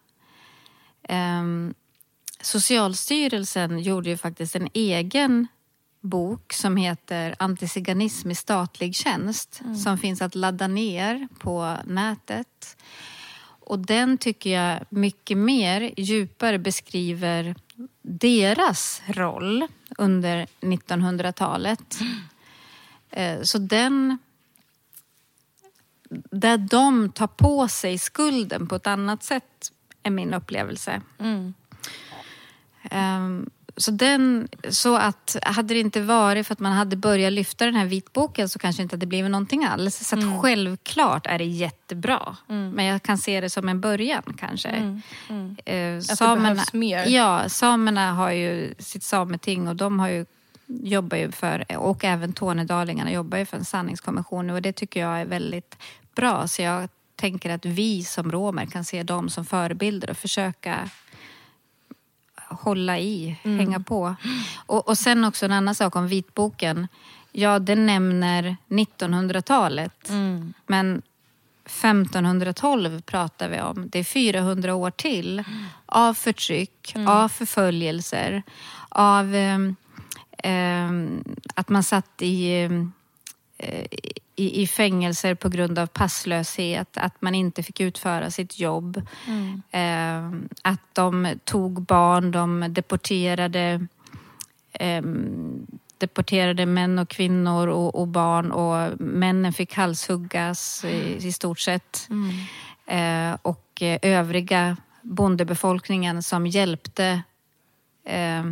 [1.09, 1.73] Um,
[2.41, 5.47] Socialstyrelsen gjorde ju faktiskt en egen
[6.01, 9.75] bok som heter Antiziganism i statlig tjänst mm.
[9.75, 12.77] som finns att ladda ner på nätet.
[13.59, 17.55] Och den tycker jag mycket mer djupare beskriver
[18.01, 19.67] deras roll
[19.97, 21.97] under 1900-talet.
[23.11, 23.45] Mm.
[23.45, 24.17] Så den...
[26.31, 29.71] Där de tar på sig skulden på ett annat sätt
[30.03, 31.01] är min upplevelse.
[31.19, 31.53] Mm.
[32.91, 37.65] Um, så, den, så att hade det inte varit för att man hade börjat lyfta
[37.65, 40.07] den här vitboken så kanske det inte hade blivit någonting alls.
[40.07, 40.41] Så mm.
[40.41, 42.37] självklart är det jättebra.
[42.49, 42.71] Mm.
[42.71, 44.69] Men jag kan se det som en början kanske.
[44.69, 45.01] Mm.
[45.29, 45.97] Mm.
[45.97, 47.05] Att samerna, det behövs mer?
[47.07, 50.25] Ja, samerna har ju sitt sameting och de har ju
[50.67, 55.21] jobbar ju för, och även tornedalingarna jobbar ju för en sanningskommission och det tycker jag
[55.21, 55.77] är väldigt
[56.15, 56.47] bra.
[56.47, 60.89] Så jag tänker att vi som romer kan se dem som förebilder och försöka
[62.49, 63.59] hålla i, mm.
[63.59, 64.15] hänga på.
[64.65, 66.87] Och, och sen också en annan sak om vitboken.
[67.31, 70.09] Ja, den nämner 1900-talet.
[70.09, 70.53] Mm.
[70.67, 71.01] Men
[71.65, 73.89] 1512 pratar vi om.
[73.89, 75.43] Det är 400 år till
[75.85, 77.07] av förtryck, mm.
[77.07, 78.43] av förföljelser,
[78.89, 80.89] av eh,
[81.55, 82.69] att man satt i eh,
[84.35, 89.01] i, i fängelser på grund av passlöshet, att man inte fick utföra sitt jobb.
[89.27, 89.61] Mm.
[89.71, 93.87] Eh, att de tog barn, de deporterade
[94.71, 95.03] eh,
[95.97, 102.09] deporterade män och kvinnor och, och, barn och männen fick halshuggas i, i stort sett.
[102.09, 102.31] Mm.
[102.87, 107.23] Eh, och övriga bondebefolkningen som hjälpte
[108.03, 108.43] eh,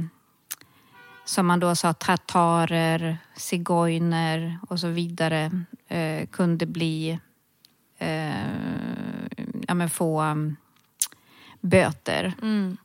[1.25, 5.51] som man då sa tatarer, zigeuner och så vidare
[5.87, 7.19] eh, kunde bli,
[7.97, 8.47] eh,
[9.67, 10.55] ja men få um,
[11.61, 12.33] böter.
[12.41, 12.77] Mm.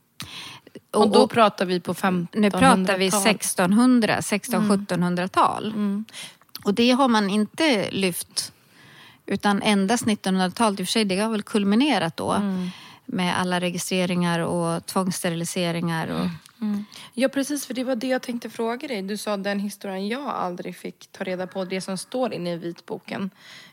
[0.91, 2.41] Och, och, då och, pratar vi på 1500-tal?
[2.41, 5.65] Nu pratar vi 1600, 1600-1700-tal.
[5.65, 5.79] Mm.
[5.79, 6.05] mm.
[6.63, 8.53] Och det har man inte lyft
[9.25, 10.79] utan endast 1900-talet.
[10.79, 12.69] I och för sig, det har väl kulminerat då mm.
[13.05, 16.27] med alla registreringar och tvångssteriliseringar och
[16.61, 16.85] Mm.
[17.13, 19.01] Ja precis, för det var det jag tänkte fråga dig.
[19.01, 22.57] Du sa den historien jag aldrig fick ta reda på, det som står inne i
[22.57, 23.29] vitboken.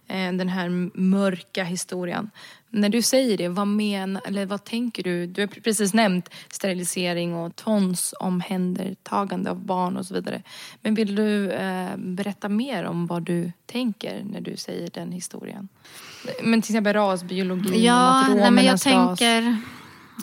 [0.09, 0.69] Eh, den här
[0.99, 2.31] mörka historien.
[2.71, 5.27] När du säger det, vad menar, eller vad tänker du?
[5.27, 10.43] Du har precis nämnt sterilisering och tvångsomhändertagande av barn och så vidare.
[10.83, 15.69] Men vill du eh, berätta mer om vad du tänker när du säger den historien?
[16.43, 18.83] Men till exempel rasbiologi, ja, nej, men jag ras.
[18.83, 19.57] tänker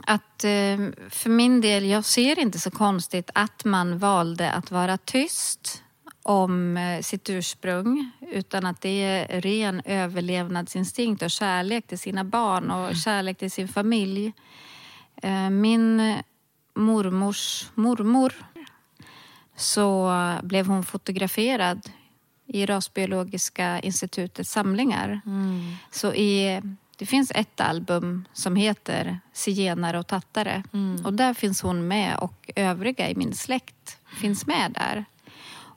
[0.07, 0.77] att eh,
[1.09, 5.83] för min del, jag ser inte så konstigt att man valde att vara tyst
[6.23, 12.71] om eh, sitt ursprung utan att det är ren överlevnadsinstinkt och kärlek till sina barn
[12.71, 12.95] och mm.
[12.95, 14.33] kärlek till sin familj.
[15.15, 16.17] Eh, min
[16.75, 18.33] mormors mormor
[19.55, 20.11] så
[20.43, 21.89] blev hon fotograferad
[22.47, 25.21] i Rasbiologiska institutets samlingar.
[25.25, 25.75] Mm.
[25.91, 26.61] Så i
[26.97, 30.63] det finns ett album som heter Zigenare och tattare.
[30.73, 31.05] Mm.
[31.05, 35.05] Och där finns hon med och övriga i min släkt finns med där.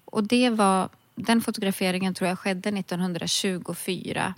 [0.05, 4.35] Och det var, den fotograferingen tror jag skedde 1924.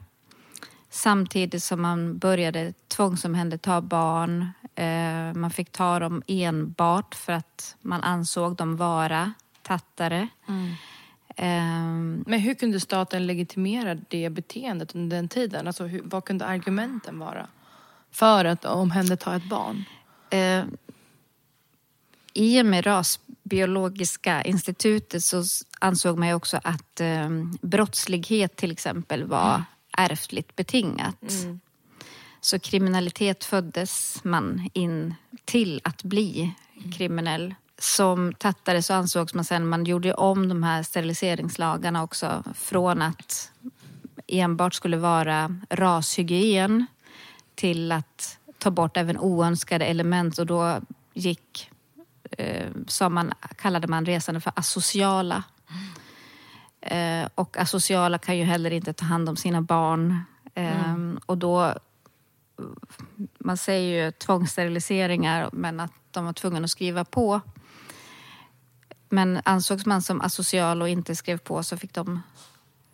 [0.91, 4.51] Samtidigt som man började tvångsomhänderta barn.
[4.75, 10.29] Eh, man fick ta dem enbart för att man ansåg dem vara tattare.
[10.49, 10.75] Mm.
[11.43, 15.67] Um, Men hur kunde staten legitimera det beteendet under den tiden?
[15.67, 17.49] Alltså, hur, vad kunde argumenten vara
[18.11, 19.85] för att omhänderta ett barn?
[20.35, 20.65] Uh,
[22.33, 25.45] I och med Rasbiologiska institutet så
[25.79, 29.63] ansåg man ju också att um, brottslighet till exempel var mm.
[29.97, 31.23] ärftligt betingat.
[31.23, 31.61] Mm.
[32.41, 36.55] Så kriminalitet föddes man in till att bli
[36.97, 43.03] kriminell som tattare så ansågs man sen, man gjorde om de här steriliseringslagarna också från
[43.03, 43.51] att
[44.27, 46.87] enbart skulle vara rashygien
[47.55, 50.81] till att ta bort även oönskade element och då
[51.15, 51.71] gick,
[52.31, 55.43] eh, som man, kallade man resande för asociala.
[56.81, 60.25] Eh, och asociala kan ju heller inte ta hand om sina barn.
[60.55, 61.75] Eh, Och då,
[63.39, 67.41] man säger ju tvångssteriliseringar men att de var tvungna att skriva på.
[69.09, 72.23] Men ansågs man som asocial och inte skrev på så fick de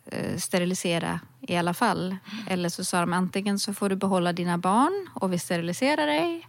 [0.05, 2.17] eh, sterilisera i alla fall.
[2.47, 6.47] Eller så sa de antingen så får du behålla dina barn och vi steriliserar dig.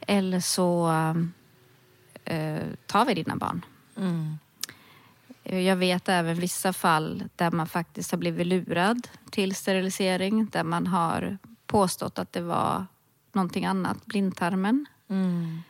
[0.00, 0.88] Eller så
[2.24, 3.64] eh, tar vi dina barn.
[3.96, 4.38] Mm.
[5.42, 10.46] Jag vet även vissa fall där man faktiskt har blivit lurad till sterilisering.
[10.46, 12.86] Där man har påstått att det var
[13.32, 14.86] någonting annat, blindtarmen.
[15.08, 15.62] Mm.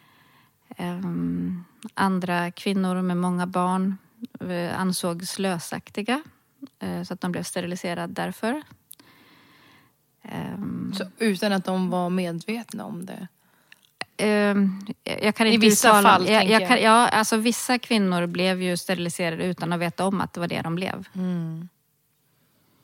[0.76, 3.98] Ehm, andra kvinnor med många barn
[4.40, 6.22] eh, ansågs slösaktiga
[6.79, 8.62] eh, så att de blev steriliserade därför.
[10.22, 13.29] Ehm, Så utan att de var medvetna om det?
[14.16, 16.68] ehm, jag kan I inte vissa uttala- fall, jag jag.
[16.68, 20.48] kan, ja, alltså Vissa kvinnor blev ju steriliserade utan att veta om att det var
[20.48, 21.09] det de blev.
[21.14, 21.68] Mm.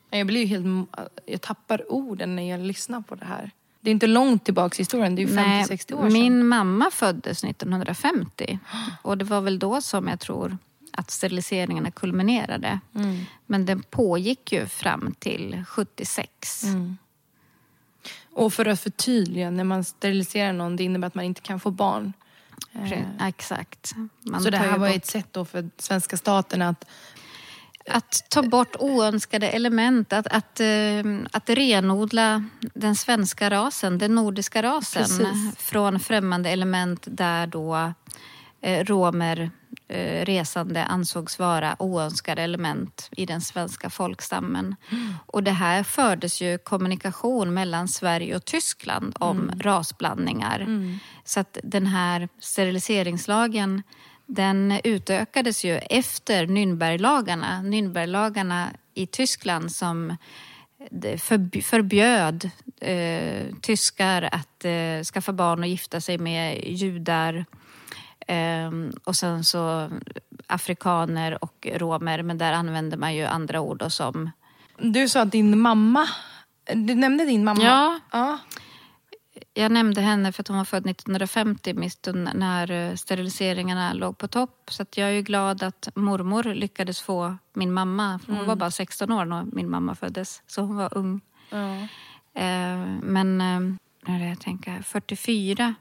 [0.09, 0.89] Jag blir ju helt...
[1.25, 3.51] Jag tappar orden när jag lyssnar på det här.
[3.83, 6.13] Det är inte långt tillbaka i historien, det är ju 50-60 år sedan.
[6.13, 8.59] Min mamma föddes 1950
[9.01, 10.57] och det var väl då som jag tror
[10.91, 12.79] att steriliseringarna kulminerade.
[12.95, 13.25] Mm.
[13.45, 16.63] Men den pågick ju fram till 76.
[16.63, 16.97] Mm.
[18.33, 21.71] Och för att förtydliga, när man steriliserar någon, det innebär att man inte kan få
[21.71, 22.13] barn.
[22.73, 23.93] Eh, Exakt.
[24.21, 26.85] Man Så det här var bort- ett sätt då för svenska staten att...
[27.89, 34.63] Att ta bort oönskade element, att, att, eh, att renodla den svenska rasen, den nordiska
[34.63, 35.57] rasen Precis.
[35.57, 37.93] från främmande element där då
[38.61, 39.51] eh, romer
[39.87, 44.75] eh, resande ansågs vara oönskade element i den svenska folkstammen.
[45.25, 50.67] Och det här fördes ju kommunikation mellan Sverige och Tyskland om rasblandningar.
[51.25, 53.83] Så att den här steriliseringslagen
[54.35, 57.61] den utökades ju efter Nürnberglagarna.
[57.61, 60.17] Nürnberglagarna i Tyskland som
[61.61, 62.49] förbjöd
[62.81, 67.45] eh, tyskar att eh, skaffa barn och gifta sig med judar.
[68.27, 69.89] Ehm, och sen så
[70.47, 74.31] afrikaner och romer, men där använder man ju andra ord då som
[74.77, 76.07] Du sa att din mamma...
[76.73, 77.63] Du nämnde din mamma.
[77.63, 77.99] Ja.
[78.11, 78.39] ja.
[79.53, 84.17] Jag nämnde henne för att hon var född 1950 mitt under- när eh, steriliseringarna låg
[84.17, 84.69] på topp.
[84.71, 88.19] Så jag är ju glad att mormor lyckades få min mamma.
[88.27, 91.21] Hon var bara 16 år när min mamma föddes, så hon var ung.
[91.49, 91.75] ja.
[92.35, 93.59] Eh, men eh,
[94.07, 95.75] när är det jag tänker, 44.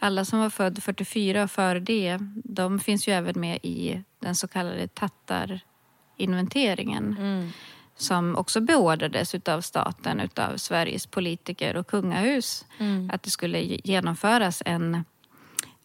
[0.00, 4.34] Alla som var född 44 och före det, de finns ju även med i den
[4.36, 7.16] så kallade tattarinventeringen.
[7.18, 7.50] Mm.
[7.96, 12.64] Som också beordrades av staten, utav Sveriges politiker och kungahus.
[12.78, 13.10] Mm.
[13.12, 15.04] Att det skulle ge- genomföras en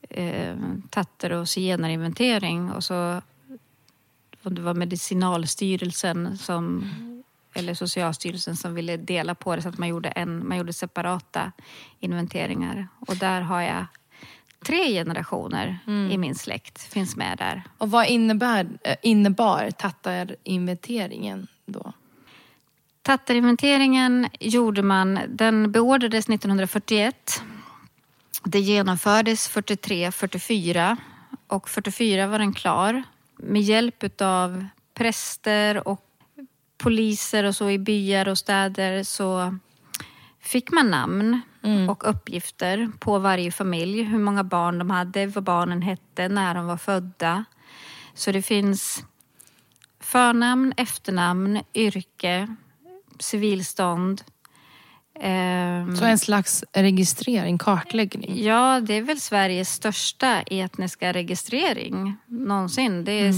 [0.09, 0.55] eh,
[0.89, 2.71] tatter och zigenarinventering.
[2.71, 3.21] Och så,
[4.43, 6.89] om det var Medicinalstyrelsen som
[7.53, 11.51] eller Socialstyrelsen som ville dela på det så att man gjorde, en, man gjorde separata
[11.99, 12.87] inventeringar.
[13.07, 13.85] Och där har jag
[14.65, 15.79] tre generationer
[16.11, 17.63] i min släkt finns med där.
[17.77, 21.93] Och vad innebär, eh, innebar tattarinventeringen då?
[23.09, 27.43] Tattarinventeringen gjorde man, den beordrades 1941.
[28.43, 30.97] Det genomfördes 43, 44
[31.47, 33.03] och 44 var den klar.
[33.37, 36.05] Med hjälp av präster och
[36.77, 39.57] poliser och så i byar och städer så
[40.39, 41.41] fick man namn
[41.89, 44.03] och uppgifter på varje familj.
[44.03, 47.45] Hur många barn de hade, vad barnen hette, när de var födda.
[48.13, 49.03] Så det finns
[49.99, 52.55] förnamn, efternamn, yrke,
[53.19, 54.21] civilstånd.
[55.21, 58.43] Ehm, Så en slags registrering, kartläggning?
[58.43, 63.03] Ja, det är väl Sveriges största etniska registrering någonsin.
[63.05, 63.33] Det är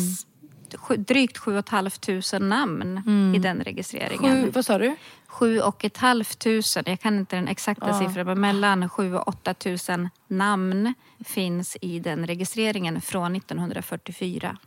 [0.77, 4.43] sju- drygt 7 500 namn i den registreringen.
[4.43, 4.95] Sju, vad sa du?
[5.27, 7.99] 7 och ett halvt tusen, jag kan inte den exakta Ja.
[7.99, 10.93] siffran, men mellan 7 och 8 tusen namn
[11.25, 14.57] finns i den registreringen från 1944.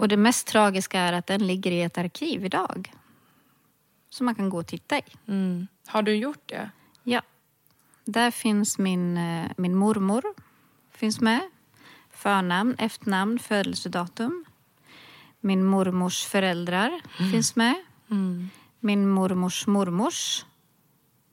[0.00, 2.92] Och det mest tragiska är att den ligger i ett arkiv idag.
[4.16, 5.02] Som man kan gå och titta i.
[5.28, 5.66] Mm.
[5.86, 6.70] Har du gjort det?
[7.02, 7.22] Ja.
[8.04, 10.22] Där finns min, eh, min mormor.
[10.90, 11.40] Finns med.
[12.10, 14.44] Förnamn, efternamn, födelsedatum.
[15.40, 17.00] Min mormors föräldrar
[17.32, 17.74] finns med.
[18.10, 18.48] Mm.
[18.80, 20.44] Min mormors mormors.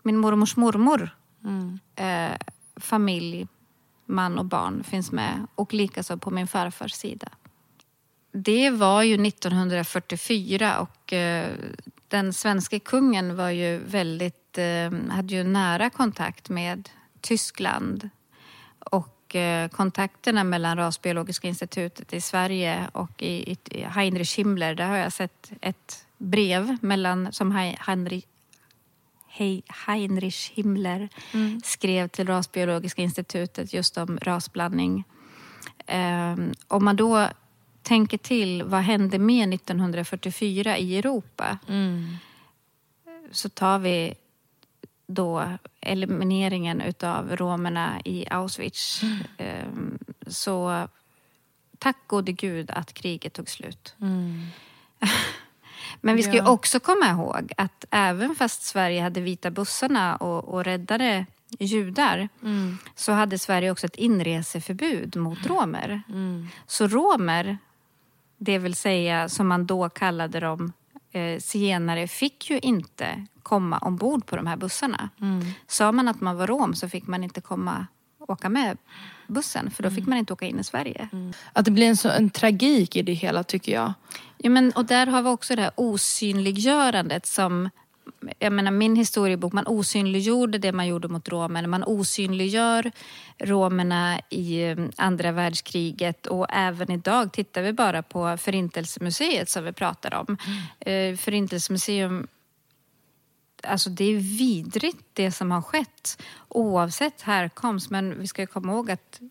[0.01, 1.09] Min mormors mormor.
[1.43, 1.79] Mm.
[1.95, 2.37] Eh,
[2.75, 3.47] familj,
[4.05, 5.47] man och barn finns med.
[5.55, 7.27] Och likaså på min farfars sida.
[8.31, 11.55] Det var ju 1944 och eh,
[12.13, 16.89] den svenska kungen var ju väldigt, eh, hade ju nära kontakt med
[17.21, 18.09] Tyskland.
[18.79, 24.97] Och eh, kontakterna mellan Rasbiologiska institutet i Sverige och i, i Heinrich Himmler, där har
[24.97, 28.25] jag sett ett brev mellan, som Heinrich,
[29.85, 31.61] Heinrich Himmler mm.
[31.63, 35.03] skrev till Rasbiologiska institutet just om rasblandning.
[35.87, 37.27] Um, om man då
[37.83, 41.57] tänker till, vad hände med 1944 i Europa?
[41.67, 42.17] Mm.
[43.31, 44.13] Så tar vi
[45.07, 49.01] då elimineringen utav romerna i Auschwitz.
[49.03, 49.67] Mm.
[49.67, 50.87] Um, så
[51.79, 53.95] tack gode gud att kriget tog slut.
[54.01, 54.45] Mm.
[56.01, 56.49] Men vi ska ja.
[56.49, 61.25] också komma ihåg att även fast Sverige hade vita bussarna och, och räddade
[61.59, 62.77] judar mm.
[62.95, 66.01] så hade Sverige också ett inreseförbud mot romer.
[66.09, 66.47] Mm.
[66.67, 67.57] Så romer,
[68.43, 70.73] det vill säga som man då kallade dem,
[71.11, 75.09] eh, zigenare, fick ju inte komma ombord på de här bussarna.
[75.21, 75.45] Mm.
[75.67, 77.87] Sa man att man var rom så fick man inte komma
[78.27, 78.77] åka med
[79.27, 80.09] bussen för då fick mm.
[80.09, 81.09] man inte åka in i Sverige.
[81.11, 81.33] Mm.
[81.53, 83.93] Att det blir en, så, en tragik i det hela tycker jag.
[84.37, 87.69] Ja, men, och där har vi också det här osynliggörandet som
[88.39, 91.67] jag menar, min historiebok, man osynliggjorde det man gjorde mot romerna.
[91.67, 92.91] Man osynliggör
[93.39, 99.73] romerna i eh, andra världskriget och även idag tittar vi bara på Förintelsemuseet som vi
[99.73, 100.37] pratar om.
[100.79, 101.17] Mm.
[101.17, 102.27] Förintelsemuseum
[103.67, 107.89] Alltså det är vidrigt det som har skett oavsett härkomst.
[107.89, 109.21] Men vi ska komma ihåg att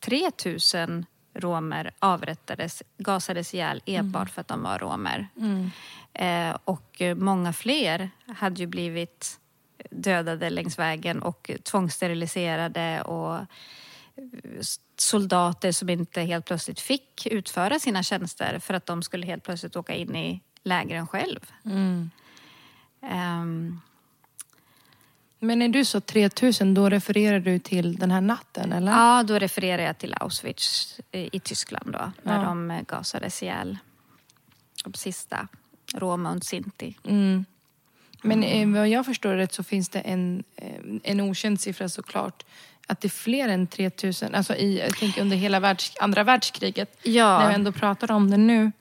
[0.00, 4.28] 3000 romer avrättades, gasades ihjäl enbart mm.
[4.28, 5.28] för att de var romer.
[5.36, 5.70] Mm.
[6.14, 9.40] Eh, och många fler hade ju blivit
[9.90, 13.46] dödade längs vägen och tvångssteriliserade och
[14.96, 19.76] soldater som inte helt plötsligt fick utföra sina tjänster för att de skulle helt plötsligt
[19.76, 21.40] åka in i lägren själv.
[21.64, 22.10] Mm.
[23.00, 23.80] Um,
[25.38, 28.92] men när du sa 3000, då refererar du till den här natten, eller?
[28.92, 32.44] Ja, då refererar jag till Auschwitz i Tyskland då, när ja.
[32.44, 33.78] de gasades ihjäl.
[34.84, 35.48] De sista,
[35.94, 36.96] Roma och Sinti.
[37.04, 37.44] Mm.
[38.22, 38.72] Men mm.
[38.74, 40.68] vad jag förstår rätt så finns det en, eh,
[41.02, 42.44] en okänd siffra såklart.
[42.86, 46.98] Att det är fler än 3000, alltså i, jag tänker under hela världs, andra världskriget.
[47.02, 47.38] Ja.
[47.38, 48.72] När vi ändå pratar om det nu.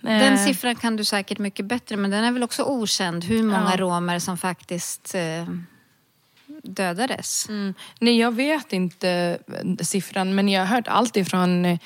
[0.00, 0.44] Den eh.
[0.44, 3.76] siffran kan du säkert mycket bättre men den är väl också okänd hur många ja.
[3.76, 5.46] romer som faktiskt eh,
[6.62, 7.48] dödades.
[7.48, 7.74] Mm.
[8.00, 11.78] Nej, jag vet inte eh, siffran men jag har hört allt ifrån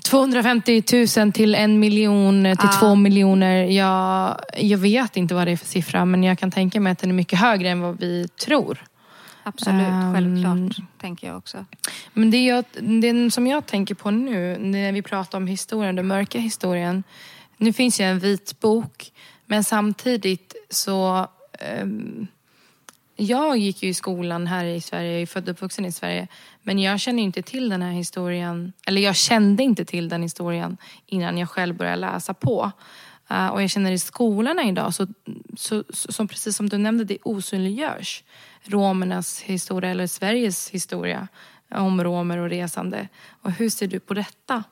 [0.00, 0.82] 250
[1.18, 2.78] 000 till en miljon till ja.
[2.80, 3.64] två miljoner.
[3.64, 6.98] Jag, jag vet inte vad det är för siffra men jag kan tänka mig att
[6.98, 8.84] den är mycket högre än vad vi tror.
[9.42, 10.88] Absolut, um, självklart.
[11.00, 11.64] Tänker jag också.
[12.12, 16.06] Men det, jag, det som jag tänker på nu när vi pratar om historien, den
[16.06, 17.02] mörka historien.
[17.56, 19.12] Nu finns ju en vit bok
[19.46, 21.28] men samtidigt så
[21.82, 22.26] um,
[23.26, 26.28] jag gick ju i skolan här i Sverige, jag är född och uppvuxen i Sverige.
[26.62, 30.76] Men jag känner inte till den här historien, eller jag kände inte till den historien
[31.06, 32.72] innan jag själv började läsa på.
[33.30, 35.06] Uh, och jag känner i skolorna idag, så,
[35.56, 38.24] så, så, som precis som du nämnde, det osynliggörs
[38.64, 41.28] romernas historia eller Sveriges historia
[41.74, 43.08] om romer och resande.
[43.42, 44.64] Och hur ser du på detta?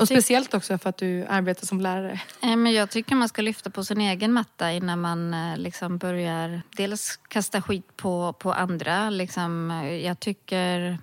[0.00, 2.20] Och speciellt också för att du arbetar som lärare.
[2.40, 6.62] Men jag tycker man ska lyfta på sin egen matta innan man eh, liksom börjar
[6.76, 9.10] dels kasta skit på, på andra.
[9.10, 9.70] Liksom,
[10.02, 10.98] jag tycker...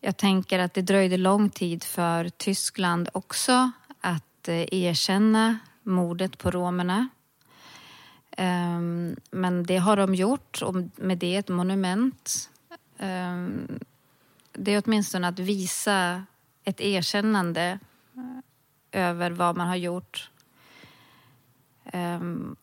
[0.00, 6.50] Jag tänker att det dröjde lång tid för Tyskland också att eh, erkänna mordet på
[6.50, 7.08] romerna.
[8.36, 12.50] Ehm, men det har de gjort och med det ett monument.
[12.98, 13.78] Ehm,
[14.52, 16.22] det är åtminstone att visa
[16.66, 17.78] ett erkännande
[18.92, 20.30] eh, över vad man har gjort.
[21.92, 22.56] Um,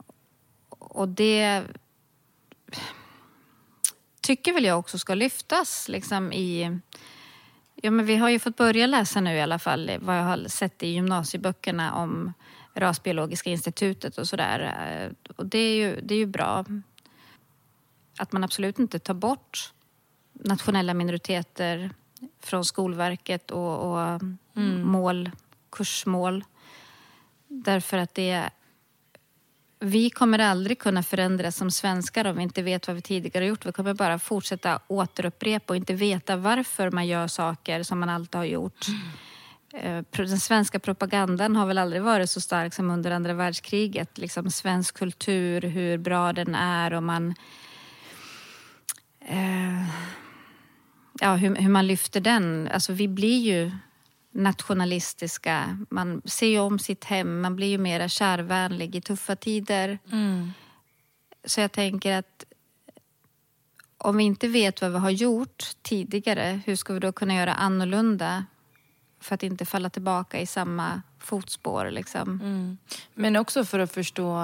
[0.70, 1.64] och det
[4.22, 6.80] tycker väl jag också ska lyftas liksom i...
[7.76, 10.48] Ja, men vi har ju fått börja läsa nu i alla fall vad jag har
[10.48, 12.34] sett i gymnasieböckerna om
[12.74, 14.60] Rasbiologiska institutet och sådär.
[14.60, 16.66] Eh, och det är, ju, det är ju bra
[18.18, 19.74] att man absolut inte tar bort
[20.34, 21.90] nationella minoriteter
[22.40, 24.22] från Skolverket och, och
[24.56, 24.82] mm.
[24.82, 25.32] mål,
[25.72, 26.44] kursmål.
[27.48, 28.50] Därför att det
[29.80, 33.66] vi kommer aldrig kunna förändras som svenskar om vi inte vet vad vi tidigare gjort.
[33.66, 38.36] Vi kommer bara fortsätta återupprepa och inte veta varför man gör saker som man alltid
[38.36, 38.88] har gjort.
[38.88, 40.06] Mm.
[40.12, 44.18] Den svenska propagandan har väl aldrig varit så stark som under andra världskriget.
[44.18, 47.36] Liksom svensk kultur, hur bra den är och man...
[49.26, 49.88] Eh,
[51.20, 52.70] ja, hur, hur, man lyfter den.
[52.74, 53.72] Alltså vi blir ju
[54.32, 55.78] nationalistiska.
[55.90, 60.00] Man ser ju om sitt hem, man blir ju mera kärvänlig i tuffa tider.
[60.12, 60.52] Mm.
[61.46, 62.46] Så jag tänker att
[63.98, 67.54] om vi inte vet vad vi har gjort tidigare, hur ska vi då kunna göra
[67.54, 68.46] annorlunda
[69.20, 71.92] för att inte falla tillbaka i samma fotspår?
[71.92, 72.30] Liksom?
[72.30, 72.78] Mm.
[73.14, 74.38] Men också för att förstå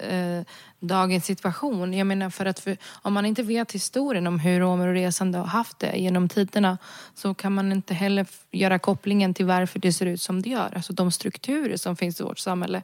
[0.00, 0.44] eh, eh,
[0.80, 1.94] dagens situation.
[1.94, 5.38] Jag menar för att för, om man inte vet historien om hur romer och resande
[5.38, 6.78] har haft det genom tiderna
[7.14, 10.72] så kan man inte heller göra kopplingen till varför det ser ut som det gör.
[10.74, 12.82] Alltså de strukturer som finns i vårt samhälle.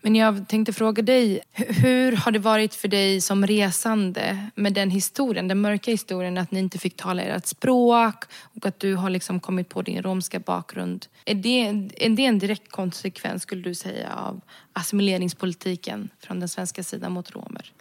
[0.00, 4.90] Men jag tänkte fråga dig, hur har det varit för dig som resande med den
[4.90, 9.10] historien, den mörka historien att ni inte fick tala ert språk och att du har
[9.10, 11.06] liksom kommit på din romska bakgrund.
[11.24, 11.60] Är det,
[11.96, 14.40] är det en direkt konsekvens skulle du säga av
[14.72, 17.72] assimileringspolitiken från den svenska sidan mot romer?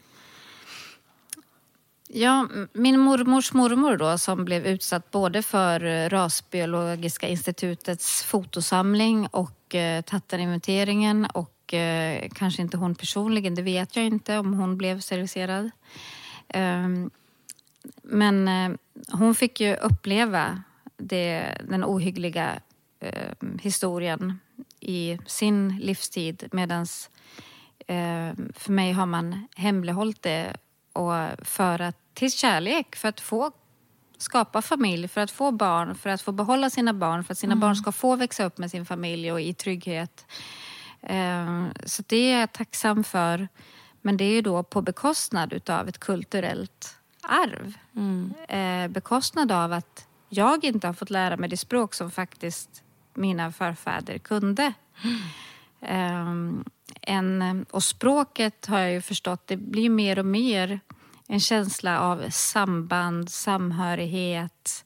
[2.15, 9.75] Ja, min mormors mormor då som blev utsatt både för eh, Rasbiologiska institutets fotosamling och
[9.75, 14.99] eh, tattarinventeringen och eh, kanske inte hon personligen, det vet jag inte om hon blev
[14.99, 15.71] steriliserad.
[16.47, 16.87] Eh,
[18.03, 18.77] men eh,
[19.11, 20.63] hon fick ju uppleva
[20.97, 22.59] det, den ohyggliga
[22.99, 23.31] eh,
[23.61, 24.39] historien
[24.83, 26.81] i sin livstid medan
[27.87, 30.55] eh, för mig har man hemlighållit det
[30.93, 31.13] och
[31.47, 33.51] för att, till kärlek, för att få
[34.17, 37.53] skapa familj, för att få barn, för att få behålla sina barn, för att sina
[37.53, 37.59] mm.
[37.59, 40.25] barn ska få växa upp med sin familj och i trygghet.
[41.01, 43.47] Eh, så det är jag tacksam för.
[44.01, 47.73] Men det är ju då på bekostnad utav ett kulturellt arv.
[47.95, 48.33] Mm.
[48.47, 52.82] Eh, bekostnad av att jag inte har fått lära mig det språk som faktiskt
[53.13, 54.73] mina förfäder kunde.
[55.81, 56.63] Mm.
[57.01, 60.79] en, och språket har jag ju förstått, det blir mer och mer
[61.27, 64.85] en känsla av samband, samhörighet.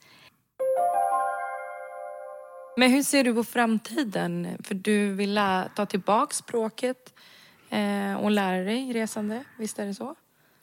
[2.78, 4.58] Men hur ser du på framtiden?
[4.64, 5.40] För du vill
[5.76, 7.14] ta tillbaka språket
[7.70, 10.16] eh, och lära dig resande, visst är det så?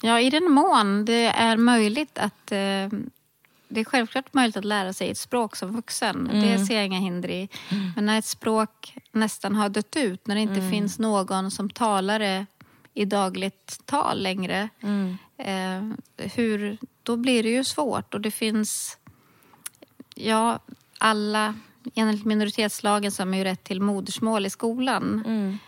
[0.03, 2.89] Ja, i den mån det är möjligt att eh,
[3.69, 6.31] det är självklart möjligt att lära sig ett språk som vuxen.
[6.31, 6.41] Mm.
[6.41, 7.49] Det ser jag inga hinder i.
[7.69, 7.93] Mm.
[7.97, 10.71] Men när ett språk nästan har dött ut, när det inte mm.
[10.71, 12.47] finns någon som talar det
[12.95, 15.17] i dagligt tal längre, mm.
[15.37, 15.97] eh,
[16.35, 18.15] hur, då blir det ju svårt.
[18.15, 18.99] Och det finns,
[20.15, 20.59] ja,
[20.99, 21.55] alla,
[21.95, 25.23] enligt minoritetslagen så har man ju rätt till modersmål i skolan.
[25.27, 25.59] Mm.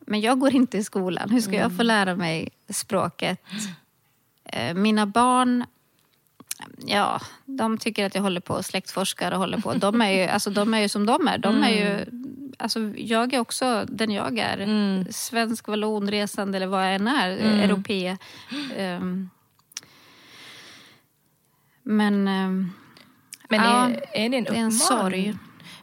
[0.00, 1.30] Men jag går inte i skolan.
[1.30, 1.86] Hur ska jag få mm.
[1.86, 3.40] lära mig språket?
[4.44, 5.64] Eh, mina barn
[6.86, 9.74] ja, de tycker att jag håller på och släktforskar och håller på.
[9.74, 11.38] De är ju, alltså, de är ju som de är.
[11.38, 12.04] De är ju,
[12.58, 14.58] alltså, jag är också den jag är.
[14.58, 15.06] Mm.
[15.10, 17.30] Svensk, vallon, resande eller vad jag än är.
[17.30, 17.60] Mm.
[17.60, 18.16] Europé.
[18.78, 19.30] Um,
[21.82, 22.72] men um,
[23.48, 24.54] men ja, är, är det en uppmaning?
[24.54, 25.34] Det är en sorg.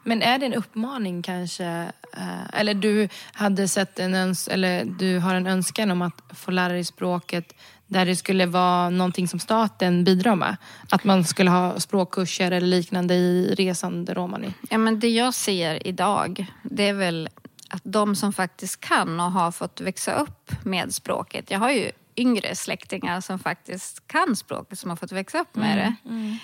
[0.04, 1.92] Men är det en uppmaning kanske?
[2.18, 6.52] Uh, eller du hade sett en öns eller du har en önskan om att få
[6.52, 7.54] lära dig språket
[7.90, 10.58] där det skulle vara någonting som staten bidrar med.
[10.90, 14.54] Att man skulle ha språkkurser eller liknande i resande romani.
[14.70, 17.30] Ja, men det jag ser idag, det är väl
[17.70, 21.52] att de som faktiskt kan och har fått växa upp med språket.
[21.52, 25.78] Jag har ju yngre släktingar som faktiskt kan språket, som har fått växa upp med
[25.78, 26.10] det.
[26.10, 26.38] Mm,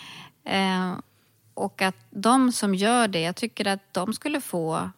[0.45, 0.91] mm.
[0.91, 0.97] Eh,
[1.53, 4.89] och att de som gör det, jag tycker att de skulle få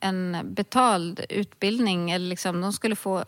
[0.00, 2.10] en betald utbildning.
[2.10, 3.24] Eller liksom, de skulle få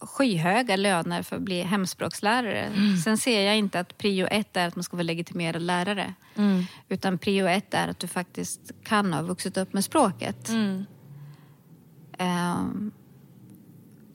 [0.00, 2.62] skyhöga löner för att bli hemspråkslärare.
[2.62, 2.96] Mm.
[2.96, 6.14] Sen ser jag inte att prio ett är att man ska vara legitimerad lärare.
[6.36, 6.64] Mm.
[6.88, 10.48] Utan prio ett är att du faktiskt kan ha vuxit upp med språket.
[10.48, 10.84] Mm.
[12.18, 12.92] Um,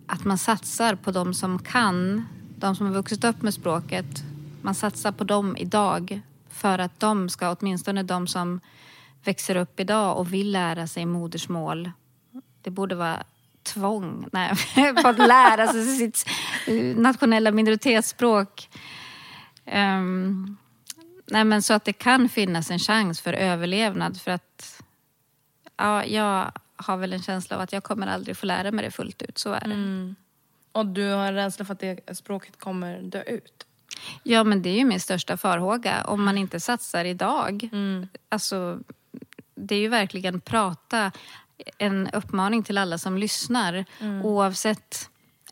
[0.07, 2.25] att man satsar på de som kan,
[2.57, 4.23] de som har vuxit upp med språket.
[4.61, 8.59] Man satsar på dem idag för att de ska, åtminstone de som
[9.23, 11.91] växer upp idag och vill lära sig modersmål.
[12.61, 13.23] Det borde vara
[13.65, 16.25] tvång, nej, för att lära sig sitt
[16.95, 18.69] nationella minoritetsspråk.
[19.65, 20.57] Um,
[21.25, 24.81] nej, men så att det kan finnas en chans för överlevnad för att
[25.77, 28.91] ja, jag har väl en känsla av att jag kommer aldrig få lära mig det
[28.91, 29.73] fullt ut, så är det.
[29.73, 30.15] Mm.
[30.71, 33.65] Och du har en rädsla för att det språket kommer dö ut?
[34.23, 37.69] Ja, men det är ju min största farhåga om man inte satsar idag.
[37.71, 38.07] Mm.
[38.29, 38.79] Alltså,
[39.55, 41.11] det är ju verkligen prata
[41.77, 43.85] en uppmaning till alla som lyssnar.
[43.99, 44.25] Mm.
[44.25, 45.09] Oavsett,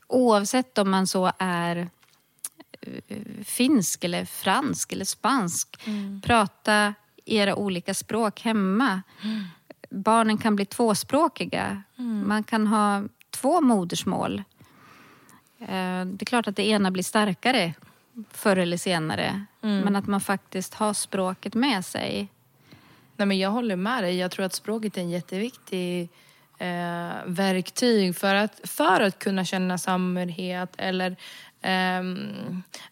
[0.08, 1.89] oavsett om man så är
[2.82, 5.88] eh, finsk eller fransk eller spansk.
[5.88, 6.22] Mm.
[6.22, 6.93] Prata
[7.26, 9.01] era olika språk hemma.
[9.22, 9.43] Mm.
[9.89, 11.84] Barnen kan bli tvåspråkiga.
[11.97, 12.28] Mm.
[12.28, 14.43] Man kan ha två modersmål.
[15.60, 17.74] Eh, det är klart att det ena blir starkare
[18.32, 19.45] förr eller senare.
[19.62, 19.80] Mm.
[19.80, 22.30] Men att man faktiskt har språket med sig.
[23.18, 24.18] Nej, men jag håller med dig.
[24.18, 26.09] Jag tror att språket är en jätteviktig
[26.57, 31.16] eh, verktyg för att, för att kunna känna samhörighet eller
[31.61, 32.01] eh,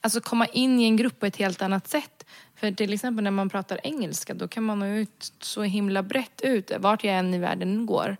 [0.01, 2.25] alltså komma in i en grupp på ett helt annat sätt.
[2.55, 6.41] För till exempel när man pratar engelska då kan man nå ut så himla brett
[6.41, 8.17] ut vart jag än i världen går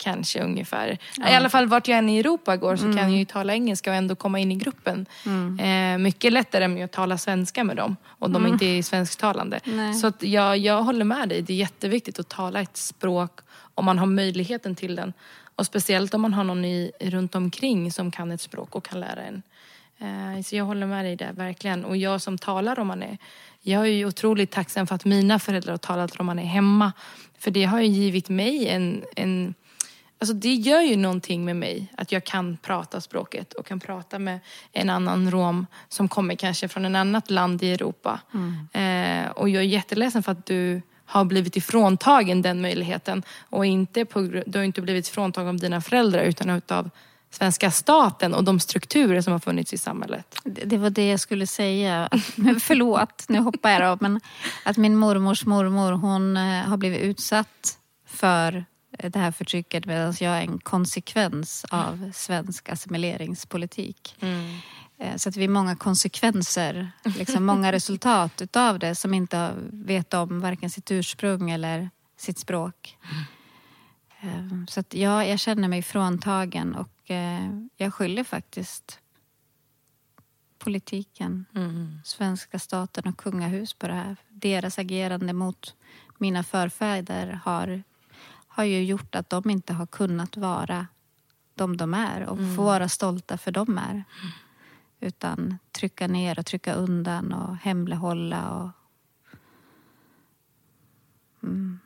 [0.00, 0.98] kanske ungefär.
[1.16, 1.30] Ja.
[1.30, 2.96] I alla fall vart jag än i Europa går så mm.
[2.96, 5.06] kan jag ju tala engelska och ändå komma in i gruppen.
[5.26, 5.58] Mm.
[5.60, 8.52] Eh, mycket lättare än att tala svenska med dem och de mm.
[8.52, 9.60] inte är svensktalande.
[9.64, 9.94] Nej.
[9.94, 13.40] Så att jag, jag håller med dig, det är jätteviktigt att tala ett språk
[13.74, 15.12] om man har möjligheten till den.
[15.56, 19.00] Och speciellt om man har någon i, runt omkring som kan ett språk och kan
[19.00, 19.42] lära en.
[19.98, 21.84] Eh, så jag håller med dig där, verkligen.
[21.84, 23.18] Och jag som talar romani,
[23.60, 26.92] jag är ju otroligt tacksam för att mina föräldrar har talat romani hemma.
[27.38, 29.54] För det har ju givit mig en, en
[30.20, 34.18] Alltså det gör ju någonting med mig att jag kan prata språket och kan prata
[34.18, 34.40] med
[34.72, 38.20] en annan rom som kommer kanske från en annat land i Europa.
[38.34, 39.24] Mm.
[39.24, 43.22] Eh, och jag är jätteledsen för att du har blivit ifråntagen den möjligheten.
[43.40, 46.90] Och inte på, du har inte blivit ifråntagen av dina föräldrar utan av
[47.30, 50.36] svenska staten och de strukturer som har funnits i samhället.
[50.44, 52.08] Det, det var det jag skulle säga.
[52.36, 53.98] Men förlåt, nu hoppar jag då.
[54.00, 54.20] Men
[54.64, 58.64] att min mormors mormor hon eh, har blivit utsatt för
[59.08, 64.16] det här förtrycket medan jag är en konsekvens av svensk assimileringspolitik.
[64.20, 64.58] Mm.
[64.98, 70.14] Eh, så att vi är många konsekvenser, liksom många resultat utav det som inte vet
[70.14, 72.98] om varken sitt ursprung eller sitt språk.
[74.20, 74.66] Mm.
[74.66, 78.98] Så att ja, jag känner mig fråntagen och eh, jag skyller faktiskt
[80.58, 82.00] politiken, mm.
[82.04, 84.16] svenska staten och kungahus på det här.
[84.28, 85.74] Deras agerande mot
[86.18, 87.82] mina förfäder har
[88.60, 90.86] har ju gjort att de inte har kunnat vara
[91.54, 92.56] de de är och mm.
[92.56, 93.90] få vara stolta för de är.
[93.90, 94.04] Mm.
[95.00, 98.50] Utan trycka ner och trycka undan och hemlighålla.
[98.50, 98.70] Och...
[101.42, 101.80] Mm.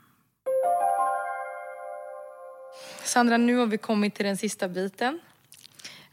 [3.05, 5.21] Sandra, nu har vi kommit till den sista biten.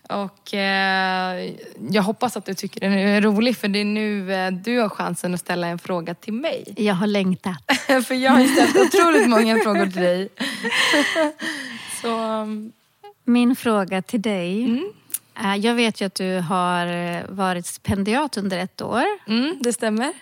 [0.09, 1.53] Och eh,
[1.89, 4.89] jag hoppas att du tycker den är rolig för det är nu eh, du har
[4.89, 6.74] chansen att ställa en fråga till mig.
[6.78, 7.64] Jag har längtat.
[8.07, 10.30] för jag har ställt otroligt många frågor till dig.
[12.01, 12.72] Så, um...
[13.24, 14.64] Min fråga till dig.
[14.64, 14.93] Mm.
[15.43, 19.03] Eh, jag vet ju att du har eh, varit stipendiat under ett år.
[19.28, 20.14] Mm, det stämmer.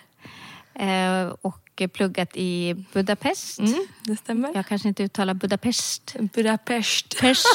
[0.74, 3.58] Eh, och pluggat i Budapest.
[3.58, 4.52] Mm, det stämmer.
[4.54, 6.16] Jag kanske inte uttalar Budapest.
[6.34, 7.20] Budapest.
[7.20, 7.46] Pest,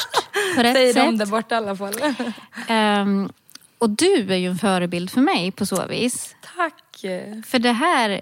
[0.55, 1.05] på rätt Säger sätt.
[1.05, 1.93] de där borta i alla fall.
[2.69, 3.31] Um,
[3.77, 6.36] och du är ju en förebild för mig på så vis.
[6.57, 6.83] Tack.
[7.45, 8.21] För det här...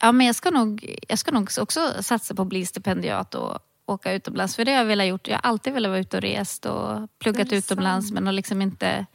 [0.00, 3.58] Ja, men jag ska nog, jag ska nog också satsa på att bli stipendiat och
[3.86, 4.56] åka utomlands.
[4.56, 5.28] För det har jag velat gjort.
[5.28, 8.14] Jag har alltid velat vara ute och rest och pluggat utomlands sant.
[8.14, 9.06] men har liksom inte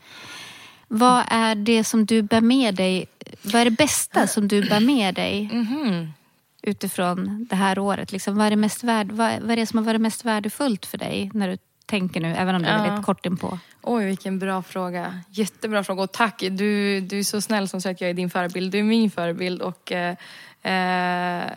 [0.87, 3.05] vad är det som du bär med dig?
[3.41, 6.07] Vad är det bästa som du bär med dig mm-hmm.
[6.61, 8.11] utifrån det här året?
[8.11, 10.85] Liksom, vad, är det mest värd, vad, vad är det som har varit mest värdefullt
[10.85, 13.59] för dig när du tänker nu, även om det är väldigt kort inpå?
[13.81, 15.21] Oj, vilken bra fråga.
[15.29, 16.39] Jättebra fråga och tack.
[16.39, 18.71] Du, du är så snäll som säger att jag är din förebild.
[18.71, 20.15] Du är min förebild och eh,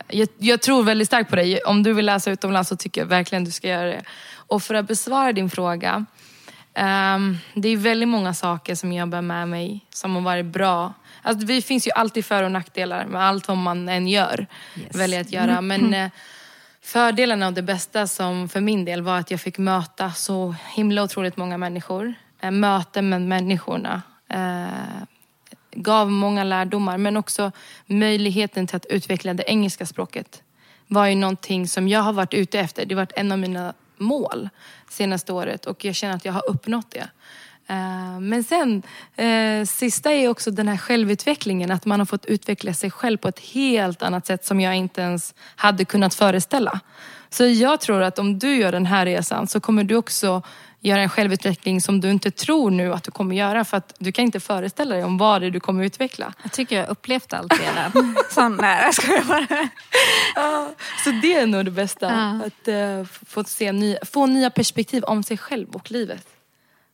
[0.07, 1.59] jag, jag, tror väldigt starkt på dig.
[1.65, 4.01] Om du vill läsa utomlands så tycker jag verkligen du ska göra det.
[4.33, 6.05] Och för att besvara din fråga
[6.79, 10.93] Um, det är väldigt många saker som jag bär med mig som har varit bra.
[11.21, 14.95] Alltså, det finns ju alltid för och nackdelar med allt vad man än gör, yes.
[14.95, 15.61] väljer att göra.
[15.61, 16.09] Men uh,
[16.81, 21.03] fördelen av det bästa som för min del var att jag fick möta så himla
[21.03, 22.13] otroligt många människor.
[22.43, 24.01] Uh, möten med människorna.
[24.33, 25.03] Uh,
[25.81, 27.51] gav många lärdomar men också
[27.85, 30.43] möjligheten till att utveckla det engelska språket
[30.87, 32.85] var ju någonting som jag har varit ute efter.
[32.85, 34.49] Det har varit en av mina mål
[34.89, 37.09] senaste året och jag känner att jag har uppnått det.
[37.67, 38.83] Eh, men sen,
[39.15, 41.71] eh, sista är också den här självutvecklingen.
[41.71, 45.01] Att man har fått utveckla sig själv på ett helt annat sätt som jag inte
[45.01, 46.79] ens hade kunnat föreställa.
[47.29, 50.41] Så jag tror att om du gör den här resan så kommer du också
[50.81, 53.65] göra en självutveckling som du inte tror nu att du kommer göra.
[53.65, 56.33] För att du kan inte föreställa dig om vad det är du kommer utveckla.
[56.43, 58.15] Jag tycker jag har upplevt allt redan.
[58.29, 58.57] Sån
[58.93, 59.69] ska jag vara.
[60.35, 60.71] Ja,
[61.03, 62.05] så det är nog det bästa.
[62.05, 62.45] Ja.
[62.45, 66.27] Att uh, få, se nya, få nya perspektiv om sig själv och livet.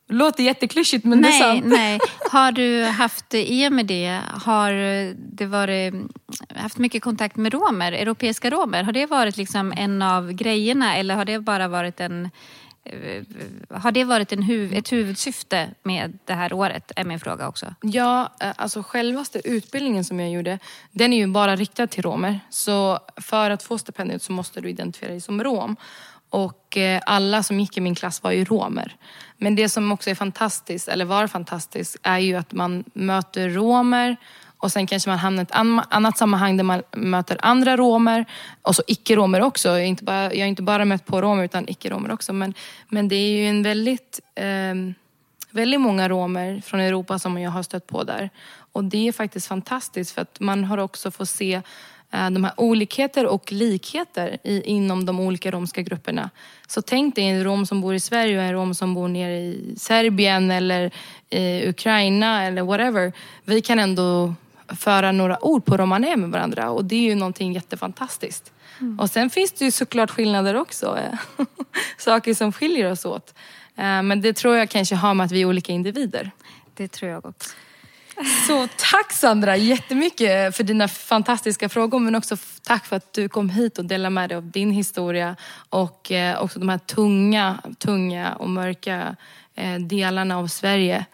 [0.07, 1.65] Det låter jätteklyschigt men nej, det är sant.
[1.65, 1.99] Nej.
[2.31, 4.71] Har du haft, i och med det, har
[5.35, 5.93] det varit,
[6.55, 8.83] haft mycket kontakt med romer, europeiska romer?
[8.83, 13.23] Har det varit liksom en av grejerna eller har det bara varit en Eh, Eh,
[13.69, 16.91] har det varit en huv ett huvudsyfte med det här året?
[16.95, 17.75] Är min fråga också.
[17.81, 20.59] Ja, eh, alltså självaste utbildningen som jag gjorde,
[20.91, 22.39] den är ju bara riktad till romer.
[22.49, 25.75] Så för att få stipendiet så måste du identifiera dig som rom.
[26.29, 28.95] Och eh, alla som gick i min klass var ju romer.
[29.37, 34.17] Men det som också är fantastiskt, eller var fantastiskt, är ju att man möter romer
[34.65, 38.25] och sen kanske man hamnar i ett annat sammanhang där man möter andra romer.
[38.61, 39.67] Och så icke-romer också.
[39.67, 42.33] Jag har, inte bara, jag har inte bara mött på romer utan icke-romer också.
[42.33, 42.53] Men,
[42.89, 44.75] men det är ju en väldigt eh,
[45.55, 48.29] väldigt många romer från Europa som jag har stött på där.
[48.71, 51.61] Och det är faktiskt fantastiskt för att man har också fått se
[52.11, 56.29] eh, de här olikheter och likheter i, inom de olika romska grupperna.
[56.67, 59.37] Så tänk dig en rom som bor i Sverige och en rom som bor nere
[59.37, 60.91] i Serbien eller
[61.29, 63.13] i Ukraina eller whatever.
[63.43, 64.33] Vi kan ändå
[64.67, 68.51] föra några ord på romané med varandra och det är ju någonting jättefantastiskt.
[68.79, 68.99] Mm.
[68.99, 70.97] Och sen finns det ju såklart skillnader också.
[70.97, 71.45] Eh,
[71.97, 73.33] saker som skiljer oss åt.
[73.75, 76.31] Eh, men det tror jag kanske har med att vi är olika individer.
[76.73, 77.49] Det tror jag också.
[78.47, 83.49] Så tack Sandra jättemycket för dina fantastiska frågor men också tack för att du kom
[83.49, 85.35] hit och delade med dig av din historia
[85.69, 89.15] och eh, också de här tunga, tunga och mörka
[89.79, 91.05] delarna av Sverige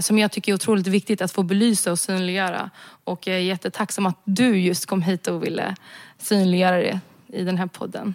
[0.00, 2.70] som jag tycker är otroligt viktigt att få belysa och synliggöra.
[3.04, 5.74] Och jag är jättetacksam att du just kom hit och ville
[6.18, 8.14] synliggöra det i den här podden.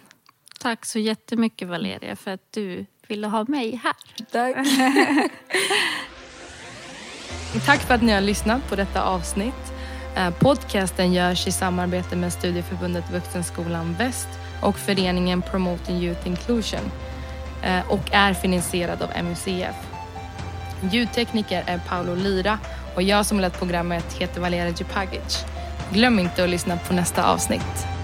[0.60, 3.94] Tack så jättemycket Valeria för att du ville ha mig här.
[4.32, 4.56] Tack.
[7.66, 9.72] Tack för att ni har lyssnat på detta avsnitt.
[10.16, 14.28] Eh, podcasten görs i samarbete med Studieförbundet Vuxenskolan Väst
[14.62, 16.90] och föreningen Promoting Youth Inclusion
[17.62, 19.95] eh, och är finansierad av MUCF.
[20.80, 22.58] Ljudtekniker är Paolo Lira
[22.94, 25.44] och jag som lett programmet heter Valeria Djupagic.
[25.90, 27.95] Glöm inte att lyssna på nästa avsnitt.